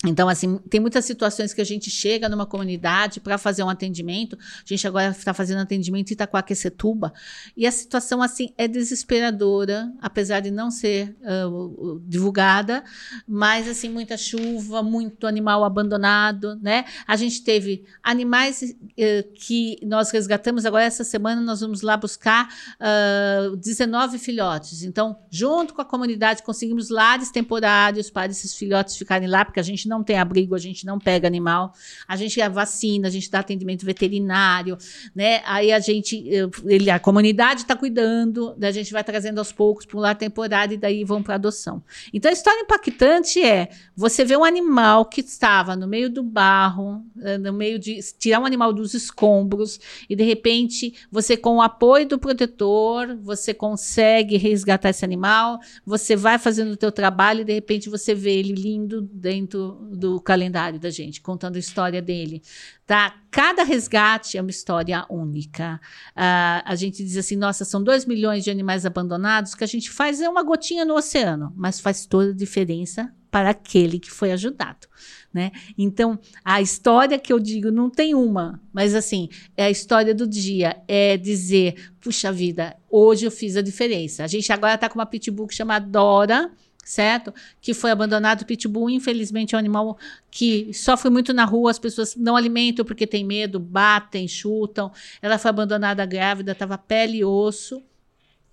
Então, 0.06 0.30
assim, 0.30 0.58
tem 0.70 0.80
muitas 0.80 1.04
situações 1.04 1.54
que 1.54 1.60
a 1.60 1.66
gente 1.66 1.92
chega 1.92 2.30
numa 2.30 2.46
comunidade 2.46 3.20
para 3.20 3.38
fazer 3.38 3.64
um 3.64 3.70
atendimento. 3.70 4.38
A 4.40 4.64
gente 4.66 4.88
agora 4.88 5.10
está 5.10 5.34
fazendo 5.34 5.60
atendimento 5.60 6.10
em 6.10 6.14
Itacoaquecetuba. 6.14 7.12
E 7.56 7.68
a 7.68 7.72
situação, 7.72 8.22
assim, 8.22 8.54
é 8.58 8.66
desesperadora, 8.66 9.92
apesar 10.02 10.40
de 10.40 10.52
não 10.52 10.72
ser 10.72 11.18
uh, 11.22 12.02
divulgada. 12.08 12.82
Mas, 13.28 13.68
assim, 13.68 13.90
muita 13.90 14.16
chuva, 14.16 14.82
muito 14.82 15.28
animal 15.28 15.66
abandonado, 15.66 16.56
né? 16.62 16.86
A 17.06 17.18
gente 17.18 17.44
teve 17.44 17.84
animais 18.02 18.62
uh, 18.62 19.34
que 19.34 19.80
nós 19.84 20.12
resgatamos. 20.12 20.66
Agora, 20.66 20.86
essa 20.86 21.04
semana, 21.04 21.42
nós 21.42 21.60
vamos 21.60 21.82
lá 21.82 21.98
buscar 21.98 22.48
uh, 22.80 23.58
19 23.58 24.18
filhotes. 24.18 24.82
Então, 24.84 25.20
junto 25.30 25.74
com 25.74 25.82
a 25.82 25.86
comunidade, 25.86 26.42
conseguimos 26.42 26.90
lares 26.90 27.32
temporários 27.32 28.10
para 28.10 28.32
esses 28.32 28.56
filhotes 28.56 28.96
ficarem 28.96 29.28
lá, 29.28 29.44
porque 29.44 29.60
a 29.60 29.64
gente 29.64 29.89
não 29.90 30.04
tem 30.04 30.18
abrigo, 30.18 30.56
a 30.56 30.60
gente 30.60 30.86
não 30.86 31.00
pega 31.00 31.28
animal, 31.28 31.74
a 32.08 32.16
gente 32.16 32.40
vacina, 32.48 33.08
a 33.08 33.12
gente 33.12 33.30
dá 33.30 33.40
atendimento 33.40 33.86
veterinário, 33.86 34.78
né? 35.16 35.42
Aí 35.46 35.72
a 35.72 35.80
gente, 35.80 36.30
ele, 36.66 36.90
a 36.90 37.00
comunidade 37.00 37.62
está 37.62 37.76
cuidando, 37.76 38.56
a 38.62 38.72
gente 38.72 38.94
vai 38.94 39.04
trazendo 39.04 39.40
aos 39.40 39.52
poucos 39.52 39.86
para 39.86 39.98
um 39.98 40.02
lar 40.02 40.16
temporário 40.16 40.76
e 40.76 40.78
daí 40.78 41.04
vão 41.04 41.24
para 41.24 41.36
adoção. 41.36 41.84
Então 42.14 42.30
a 42.30 42.34
história 42.34 42.62
impactante 42.62 43.42
é 43.42 43.70
você 43.96 44.24
ver 44.24 44.38
um 44.38 44.44
animal 44.44 45.06
que 45.06 45.22
estava 45.22 45.76
no 45.76 45.88
meio 45.88 46.10
do 46.10 46.22
barro, 46.22 47.04
eh, 47.22 47.38
no 47.38 47.52
meio 47.52 47.80
de 47.80 48.00
tirar 48.18 48.40
um 48.40 48.46
animal 48.46 48.72
dos 48.72 48.94
escombros 48.94 49.80
e 50.10 50.16
de 50.16 50.24
repente 50.24 50.94
você 51.12 51.36
com 51.36 51.58
o 51.58 51.62
apoio 51.62 52.08
do 52.08 52.20
protetor, 52.20 53.18
você 53.22 53.54
consegue 53.54 54.38
resgatar 54.38 54.90
esse 54.90 55.04
animal, 55.04 55.60
você 55.86 56.16
vai 56.16 56.38
fazendo 56.38 56.72
o 56.72 56.78
teu 56.78 56.92
trabalho 56.92 57.42
e 57.42 57.46
de 57.46 57.54
repente 57.54 57.90
você 57.90 58.14
vê 58.14 58.38
ele 58.38 58.54
lindo 58.54 59.02
dentro 59.02 59.79
do 59.80 60.20
calendário 60.20 60.80
da 60.80 60.90
gente, 60.90 61.22
contando 61.22 61.56
a 61.56 61.60
história 61.60 62.02
dele. 62.02 62.42
Tá? 62.86 63.16
Cada 63.32 63.64
resgate 63.64 64.38
é 64.38 64.42
uma 64.42 64.50
história 64.50 65.06
única. 65.10 65.80
Uh, 66.12 66.62
a 66.66 66.76
gente 66.76 67.04
diz 67.04 67.18
assim: 67.18 67.36
nossa, 67.36 67.64
são 67.64 67.84
dois 67.84 68.06
milhões 68.06 68.44
de 68.44 68.52
animais 68.52 68.86
abandonados, 68.86 69.56
que 69.56 69.64
a 69.64 69.68
gente 69.68 69.90
faz 69.90 70.22
é 70.22 70.30
uma 70.30 70.44
gotinha 70.44 70.86
no 70.86 70.96
oceano, 70.96 71.54
mas 71.56 71.80
faz 71.80 72.06
toda 72.06 72.32
a 72.32 72.36
diferença 72.36 73.14
para 73.32 73.52
aquele 73.52 74.00
que 74.00 74.12
foi 74.12 74.32
ajudado. 74.32 74.88
Né? 75.32 75.52
Então, 75.78 76.20
a 76.44 76.62
história 76.62 77.20
que 77.20 77.32
eu 77.32 77.40
digo 77.40 77.70
não 77.70 77.90
tem 77.90 78.16
uma, 78.16 78.60
mas 78.74 78.96
assim, 78.96 79.30
é 79.56 79.66
a 79.66 79.70
história 79.70 80.16
do 80.16 80.28
dia, 80.28 80.82
é 80.88 81.16
dizer, 81.18 81.92
puxa 82.02 82.32
vida, 82.32 82.76
hoje 82.90 83.26
eu 83.26 83.32
fiz 83.32 83.56
a 83.56 83.62
diferença. 83.62 84.24
A 84.24 84.28
gente 84.28 84.52
agora 84.52 84.74
está 84.74 84.90
com 84.90 84.98
uma 84.98 85.06
pitbull 85.06 85.48
que 85.48 85.54
chama 85.54 85.78
Dora, 85.78 86.52
certo? 86.90 87.32
Que 87.62 87.72
foi 87.72 87.92
abandonado. 87.92 88.42
O 88.42 88.46
pitbull, 88.46 88.90
infelizmente, 88.90 89.54
é 89.54 89.58
um 89.58 89.60
animal 89.60 89.98
que 90.32 90.74
sofre 90.74 91.10
muito 91.12 91.32
na 91.34 91.46
rua, 91.46 91.70
as 91.70 91.78
pessoas 91.78 92.16
não 92.16 92.36
alimentam 92.36 92.84
porque 92.84 93.06
tem 93.06 93.24
medo, 93.24 93.60
batem, 93.60 94.28
chutam. 94.28 94.92
Ela 95.22 95.38
foi 95.38 95.50
abandonada 95.50 96.04
grávida, 96.06 96.54
estava 96.54 96.80
pele 96.80 97.20
e 97.20 97.24
osso 97.24 97.84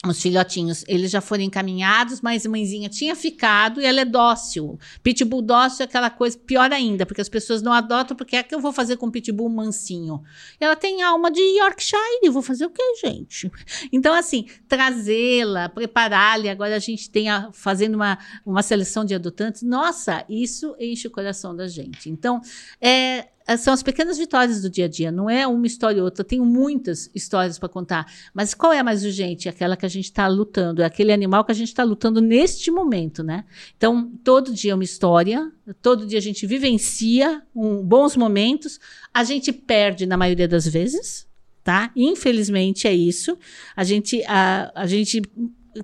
os 0.04 0.20
filhotinhos, 0.20 0.84
eles 0.86 1.10
já 1.10 1.20
foram 1.20 1.42
encaminhados, 1.42 2.20
mas 2.20 2.44
a 2.44 2.48
mãezinha 2.48 2.88
tinha 2.88 3.16
ficado 3.16 3.80
e 3.80 3.84
ela 3.84 4.00
é 4.00 4.04
dócil. 4.04 4.78
Pitbull 5.02 5.42
dócil 5.42 5.82
é 5.82 5.84
aquela 5.84 6.10
coisa 6.10 6.38
pior 6.38 6.70
ainda, 6.72 7.06
porque 7.06 7.20
as 7.20 7.28
pessoas 7.28 7.62
não 7.62 7.72
adotam, 7.72 8.16
porque 8.16 8.36
é 8.36 8.42
que 8.42 8.54
eu 8.54 8.60
vou 8.60 8.72
fazer 8.72 8.96
com 8.96 9.10
pitbull 9.10 9.48
mansinho? 9.48 10.22
Ela 10.60 10.76
tem 10.76 11.02
alma 11.02 11.30
de 11.30 11.40
Yorkshire, 11.58 12.28
vou 12.30 12.42
fazer 12.42 12.66
o 12.66 12.70
quê, 12.70 12.82
gente? 13.02 13.50
Então, 13.92 14.14
assim, 14.14 14.46
trazê-la, 14.68 15.68
prepará-la, 15.68 16.50
agora 16.50 16.76
a 16.76 16.80
gente 16.80 17.10
tem 17.10 17.28
a, 17.28 17.50
fazendo 17.52 17.94
uma, 17.94 18.18
uma 18.44 18.62
seleção 18.62 19.04
de 19.04 19.14
adotantes, 19.14 19.62
nossa, 19.62 20.24
isso 20.28 20.76
enche 20.78 21.08
o 21.08 21.10
coração 21.10 21.56
da 21.56 21.66
gente. 21.66 22.10
Então, 22.10 22.40
é, 22.80 23.28
são 23.56 23.72
as 23.72 23.82
pequenas 23.82 24.18
vitórias 24.18 24.60
do 24.62 24.68
dia 24.68 24.86
a 24.86 24.88
dia, 24.88 25.12
não 25.12 25.30
é 25.30 25.46
uma 25.46 25.66
história 25.66 25.98
ou 25.98 26.04
outra. 26.04 26.24
Tenho 26.24 26.44
muitas 26.44 27.08
histórias 27.14 27.58
para 27.58 27.68
contar, 27.68 28.10
mas 28.34 28.54
qual 28.54 28.72
é 28.72 28.80
a 28.80 28.84
mais 28.84 29.04
urgente? 29.04 29.48
Aquela 29.48 29.76
que 29.76 29.86
a 29.86 29.88
gente 29.88 30.06
está 30.06 30.26
lutando, 30.26 30.82
é 30.82 30.84
aquele 30.84 31.12
animal 31.12 31.44
que 31.44 31.52
a 31.52 31.54
gente 31.54 31.68
está 31.68 31.84
lutando 31.84 32.20
neste 32.20 32.70
momento, 32.70 33.22
né? 33.22 33.44
Então, 33.76 34.10
todo 34.24 34.52
dia 34.52 34.72
é 34.72 34.74
uma 34.74 34.82
história, 34.82 35.52
todo 35.80 36.06
dia 36.06 36.18
a 36.18 36.22
gente 36.22 36.46
vivencia 36.46 37.42
um, 37.54 37.82
bons 37.82 38.16
momentos, 38.16 38.80
a 39.14 39.22
gente 39.22 39.52
perde 39.52 40.06
na 40.06 40.16
maioria 40.16 40.48
das 40.48 40.66
vezes, 40.66 41.26
tá? 41.62 41.90
Infelizmente 41.94 42.88
é 42.88 42.94
isso. 42.94 43.38
A 43.76 43.84
gente, 43.84 44.24
a, 44.26 44.72
a 44.74 44.86
gente 44.86 45.22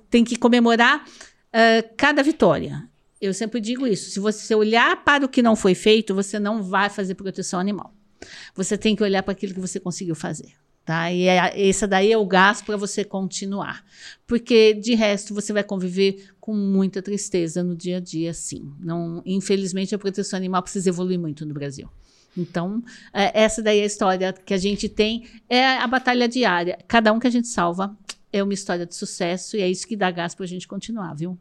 tem 0.09 0.23
que 0.23 0.35
comemorar 0.35 1.05
uh, 1.05 1.93
cada 1.95 2.23
vitória. 2.23 2.89
Eu 3.23 3.33
sempre 3.33 3.61
digo 3.61 3.87
isso. 3.87 4.09
Se 4.09 4.19
você 4.19 4.53
olhar 4.53 5.01
para 5.01 5.25
o 5.25 5.29
que 5.29 5.41
não 5.41 5.55
foi 5.55 5.73
feito, 5.73 6.13
você 6.13 6.37
não 6.37 6.61
vai 6.61 6.89
fazer 6.89 7.15
proteção 7.15 7.57
animal. 7.57 7.93
Você 8.53 8.77
tem 8.77 8.97
que 8.97 9.01
olhar 9.01 9.23
para 9.23 9.31
aquilo 9.31 9.53
que 9.53 9.61
você 9.61 9.79
conseguiu 9.79 10.13
fazer. 10.13 10.51
Tá? 10.83 11.09
E 11.09 11.27
é, 11.27 11.57
esse 11.57 11.87
daí 11.87 12.11
é 12.11 12.17
o 12.17 12.25
gás 12.25 12.61
para 12.61 12.75
você 12.75 13.05
continuar. 13.05 13.85
Porque, 14.27 14.73
de 14.73 14.93
resto, 14.93 15.33
você 15.33 15.53
vai 15.53 15.63
conviver 15.63 16.31
com 16.41 16.53
muita 16.53 17.01
tristeza 17.01 17.63
no 17.63 17.77
dia 17.77 17.97
a 17.97 17.99
dia, 18.01 18.33
sim. 18.33 18.73
Não, 18.77 19.21
infelizmente, 19.25 19.95
a 19.95 19.97
proteção 19.97 20.35
animal 20.35 20.61
precisa 20.61 20.89
evoluir 20.89 21.17
muito 21.17 21.45
no 21.45 21.53
Brasil. 21.53 21.87
Então, 22.35 22.83
é, 23.13 23.41
essa 23.41 23.61
daí 23.61 23.79
é 23.79 23.83
a 23.83 23.85
história 23.85 24.33
que 24.33 24.53
a 24.53 24.57
gente 24.57 24.89
tem, 24.89 25.25
é 25.47 25.77
a 25.77 25.87
batalha 25.87 26.27
diária. 26.27 26.77
Cada 26.89 27.13
um 27.13 27.19
que 27.19 27.27
a 27.27 27.31
gente 27.31 27.47
salva 27.47 27.97
é 28.33 28.43
uma 28.43 28.53
história 28.53 28.85
de 28.85 28.93
sucesso 28.93 29.55
e 29.55 29.61
é 29.61 29.69
isso 29.69 29.87
que 29.87 29.95
dá 29.95 30.11
gás 30.11 30.35
para 30.35 30.43
a 30.43 30.47
gente 30.47 30.67
continuar, 30.67 31.13
viu? 31.13 31.39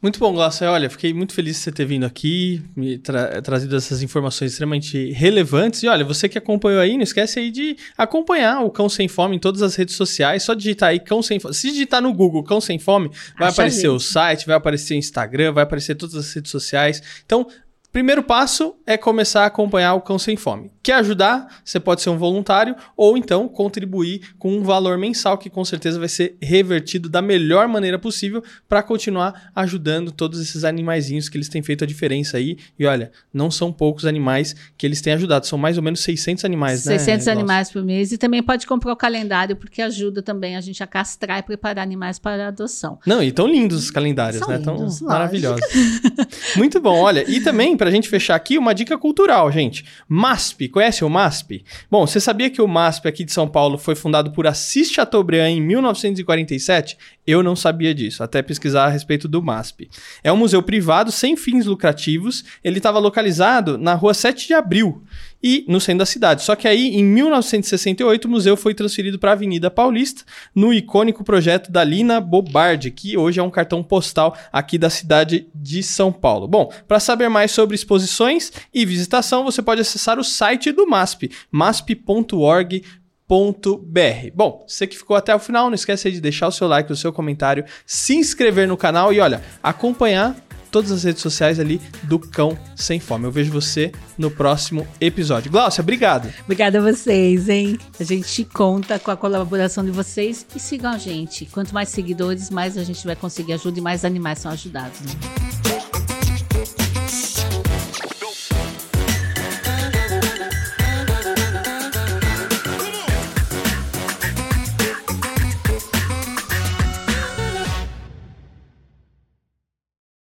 Muito 0.00 0.20
bom, 0.20 0.32
Glaucia. 0.32 0.70
Olha, 0.70 0.88
fiquei 0.88 1.12
muito 1.12 1.32
feliz 1.32 1.56
de 1.56 1.62
você 1.62 1.72
ter 1.72 1.84
vindo 1.84 2.06
aqui, 2.06 2.62
me 2.76 2.98
tra 2.98 3.42
trazido 3.42 3.74
essas 3.76 4.00
informações 4.00 4.52
extremamente 4.52 5.10
relevantes. 5.10 5.82
E 5.82 5.88
olha, 5.88 6.04
você 6.04 6.28
que 6.28 6.38
acompanhou 6.38 6.80
aí, 6.80 6.96
não 6.96 7.02
esquece 7.02 7.40
aí 7.40 7.50
de 7.50 7.76
acompanhar 7.96 8.62
o 8.62 8.70
Cão 8.70 8.88
Sem 8.88 9.08
Fome 9.08 9.34
em 9.34 9.38
todas 9.40 9.60
as 9.60 9.74
redes 9.74 9.96
sociais. 9.96 10.44
Só 10.44 10.54
digitar 10.54 10.90
aí 10.90 11.00
Cão 11.00 11.20
Sem 11.20 11.40
Fome. 11.40 11.52
Se 11.52 11.68
digitar 11.72 12.00
no 12.00 12.14
Google 12.14 12.44
Cão 12.44 12.60
Sem 12.60 12.78
Fome, 12.78 13.08
vai 13.36 13.48
Acha 13.48 13.54
aparecer 13.54 13.88
o 13.88 13.98
site, 13.98 14.46
vai 14.46 14.54
aparecer 14.54 14.94
o 14.94 14.98
Instagram, 14.98 15.52
vai 15.52 15.64
aparecer 15.64 15.96
todas 15.96 16.14
as 16.14 16.32
redes 16.32 16.52
sociais. 16.52 17.02
Então, 17.26 17.48
Primeiro 17.90 18.22
passo 18.22 18.76
é 18.86 18.98
começar 18.98 19.44
a 19.44 19.46
acompanhar 19.46 19.94
o 19.94 20.02
Cão 20.02 20.18
Sem 20.18 20.36
Fome. 20.36 20.70
Quer 20.82 20.94
ajudar? 20.96 21.60
Você 21.64 21.80
pode 21.80 22.02
ser 22.02 22.10
um 22.10 22.18
voluntário 22.18 22.76
ou 22.94 23.16
então 23.16 23.48
contribuir 23.48 24.34
com 24.38 24.54
um 24.54 24.62
valor 24.62 24.98
mensal 24.98 25.38
que 25.38 25.48
com 25.48 25.64
certeza 25.64 25.98
vai 25.98 26.08
ser 26.08 26.36
revertido 26.40 27.08
da 27.08 27.22
melhor 27.22 27.66
maneira 27.66 27.98
possível 27.98 28.44
para 28.68 28.82
continuar 28.82 29.50
ajudando 29.56 30.12
todos 30.12 30.38
esses 30.38 30.64
animaizinhos 30.64 31.30
que 31.30 31.38
eles 31.38 31.48
têm 31.48 31.62
feito 31.62 31.82
a 31.82 31.86
diferença 31.86 32.36
aí. 32.36 32.58
E 32.78 32.84
olha, 32.84 33.10
não 33.32 33.50
são 33.50 33.72
poucos 33.72 34.04
animais 34.04 34.54
que 34.76 34.86
eles 34.86 35.00
têm 35.00 35.14
ajudado, 35.14 35.46
são 35.46 35.58
mais 35.58 35.78
ou 35.78 35.82
menos 35.82 36.00
600 36.00 36.44
animais, 36.44 36.80
600 36.80 36.90
né? 36.90 36.98
600 36.98 37.28
animais 37.28 37.72
por 37.72 37.82
mês 37.82 38.12
e 38.12 38.18
também 38.18 38.42
pode 38.42 38.66
comprar 38.66 38.92
o 38.92 38.96
calendário 38.96 39.56
porque 39.56 39.80
ajuda 39.80 40.22
também 40.22 40.56
a 40.56 40.60
gente 40.60 40.82
a 40.82 40.86
castrar 40.86 41.38
e 41.38 41.42
preparar 41.42 41.82
animais 41.84 42.18
para 42.18 42.48
adoção. 42.48 42.98
Não, 43.06 43.22
e 43.22 43.32
tão 43.32 43.46
lindos 43.46 43.84
os 43.84 43.90
calendários, 43.90 44.40
são 44.40 44.48
né? 44.48 44.58
Lindos, 44.58 44.98
tão 44.98 45.08
maravilhosos. 45.08 45.66
Muito 46.54 46.80
bom. 46.80 46.98
Olha, 47.00 47.24
e 47.28 47.40
também 47.40 47.77
para 47.78 47.88
a 47.88 47.90
gente 47.90 48.08
fechar 48.08 48.34
aqui, 48.34 48.58
uma 48.58 48.74
dica 48.74 48.98
cultural, 48.98 49.50
gente. 49.50 49.84
MASP, 50.06 50.68
conhece 50.68 51.04
o 51.04 51.08
MASP? 51.08 51.64
Bom, 51.90 52.06
você 52.06 52.20
sabia 52.20 52.50
que 52.50 52.60
o 52.60 52.68
MASP 52.68 53.08
aqui 53.08 53.24
de 53.24 53.32
São 53.32 53.48
Paulo 53.48 53.78
foi 53.78 53.94
fundado 53.94 54.32
por 54.32 54.46
Assis 54.46 54.90
Chateaubriand 54.90 55.52
em 55.52 55.62
1947? 55.62 56.98
Eu 57.26 57.42
não 57.42 57.56
sabia 57.56 57.94
disso, 57.94 58.22
até 58.22 58.42
pesquisar 58.42 58.86
a 58.86 58.88
respeito 58.88 59.28
do 59.28 59.42
MASP. 59.42 59.88
É 60.22 60.30
um 60.32 60.36
museu 60.36 60.62
privado 60.62 61.12
sem 61.12 61.36
fins 61.36 61.64
lucrativos. 61.64 62.44
Ele 62.62 62.78
estava 62.78 62.98
localizado 62.98 63.78
na 63.78 63.94
rua 63.94 64.12
7 64.12 64.48
de 64.48 64.54
Abril 64.54 65.02
e 65.42 65.64
no 65.68 65.80
centro 65.80 66.00
da 66.00 66.06
cidade. 66.06 66.42
Só 66.42 66.54
que 66.56 66.66
aí, 66.66 66.96
em 66.96 67.04
1968, 67.04 68.24
o 68.24 68.30
museu 68.30 68.56
foi 68.56 68.74
transferido 68.74 69.18
para 69.18 69.30
a 69.30 69.32
Avenida 69.34 69.70
Paulista, 69.70 70.22
no 70.54 70.72
icônico 70.72 71.24
projeto 71.24 71.70
da 71.70 71.84
Lina 71.84 72.20
Bobardi, 72.20 72.90
que 72.90 73.16
hoje 73.16 73.40
é 73.40 73.42
um 73.42 73.50
cartão 73.50 73.82
postal 73.82 74.36
aqui 74.52 74.78
da 74.78 74.90
cidade 74.90 75.48
de 75.54 75.82
São 75.82 76.12
Paulo. 76.12 76.48
Bom, 76.48 76.72
para 76.86 77.00
saber 77.00 77.28
mais 77.28 77.50
sobre 77.50 77.74
exposições 77.74 78.52
e 78.72 78.84
visitação, 78.84 79.44
você 79.44 79.62
pode 79.62 79.80
acessar 79.80 80.18
o 80.18 80.24
site 80.24 80.72
do 80.72 80.86
MASP, 80.86 81.30
masp.org. 81.50 82.82
.br. 83.28 84.30
Bom, 84.34 84.64
você 84.66 84.86
que 84.86 84.96
ficou 84.96 85.14
até 85.14 85.34
o 85.34 85.38
final, 85.38 85.66
não 85.66 85.74
esquece 85.74 86.10
de 86.10 86.18
deixar 86.18 86.48
o 86.48 86.52
seu 86.52 86.66
like, 86.66 86.90
o 86.90 86.96
seu 86.96 87.12
comentário, 87.12 87.62
se 87.84 88.14
inscrever 88.14 88.66
no 88.66 88.74
canal 88.74 89.12
e 89.12 89.20
olha, 89.20 89.42
acompanhar 89.62 90.34
todas 90.70 90.90
as 90.90 91.04
redes 91.04 91.22
sociais 91.22 91.58
ali 91.58 91.80
do 92.04 92.18
Cão 92.18 92.58
Sem 92.76 93.00
Fome. 93.00 93.24
Eu 93.24 93.32
vejo 93.32 93.52
você 93.52 93.92
no 94.16 94.30
próximo 94.30 94.86
episódio. 95.00 95.50
Glaucia, 95.50 95.82
obrigado. 95.82 96.32
Obrigada 96.44 96.78
a 96.78 96.82
vocês, 96.82 97.48
hein? 97.48 97.78
A 97.98 98.04
gente 98.04 98.44
conta 98.44 98.98
com 98.98 99.10
a 99.10 99.16
colaboração 99.16 99.84
de 99.84 99.90
vocês 99.90 100.46
e 100.54 100.60
sigam 100.60 100.92
a 100.92 100.98
gente. 100.98 101.46
Quanto 101.46 101.72
mais 101.72 101.88
seguidores, 101.88 102.50
mais 102.50 102.76
a 102.76 102.84
gente 102.84 103.04
vai 103.06 103.16
conseguir 103.16 103.54
ajuda 103.54 103.78
e 103.78 103.82
mais 103.82 104.04
animais 104.04 104.38
são 104.38 104.50
ajudados. 104.50 105.00
Né? 105.00 105.77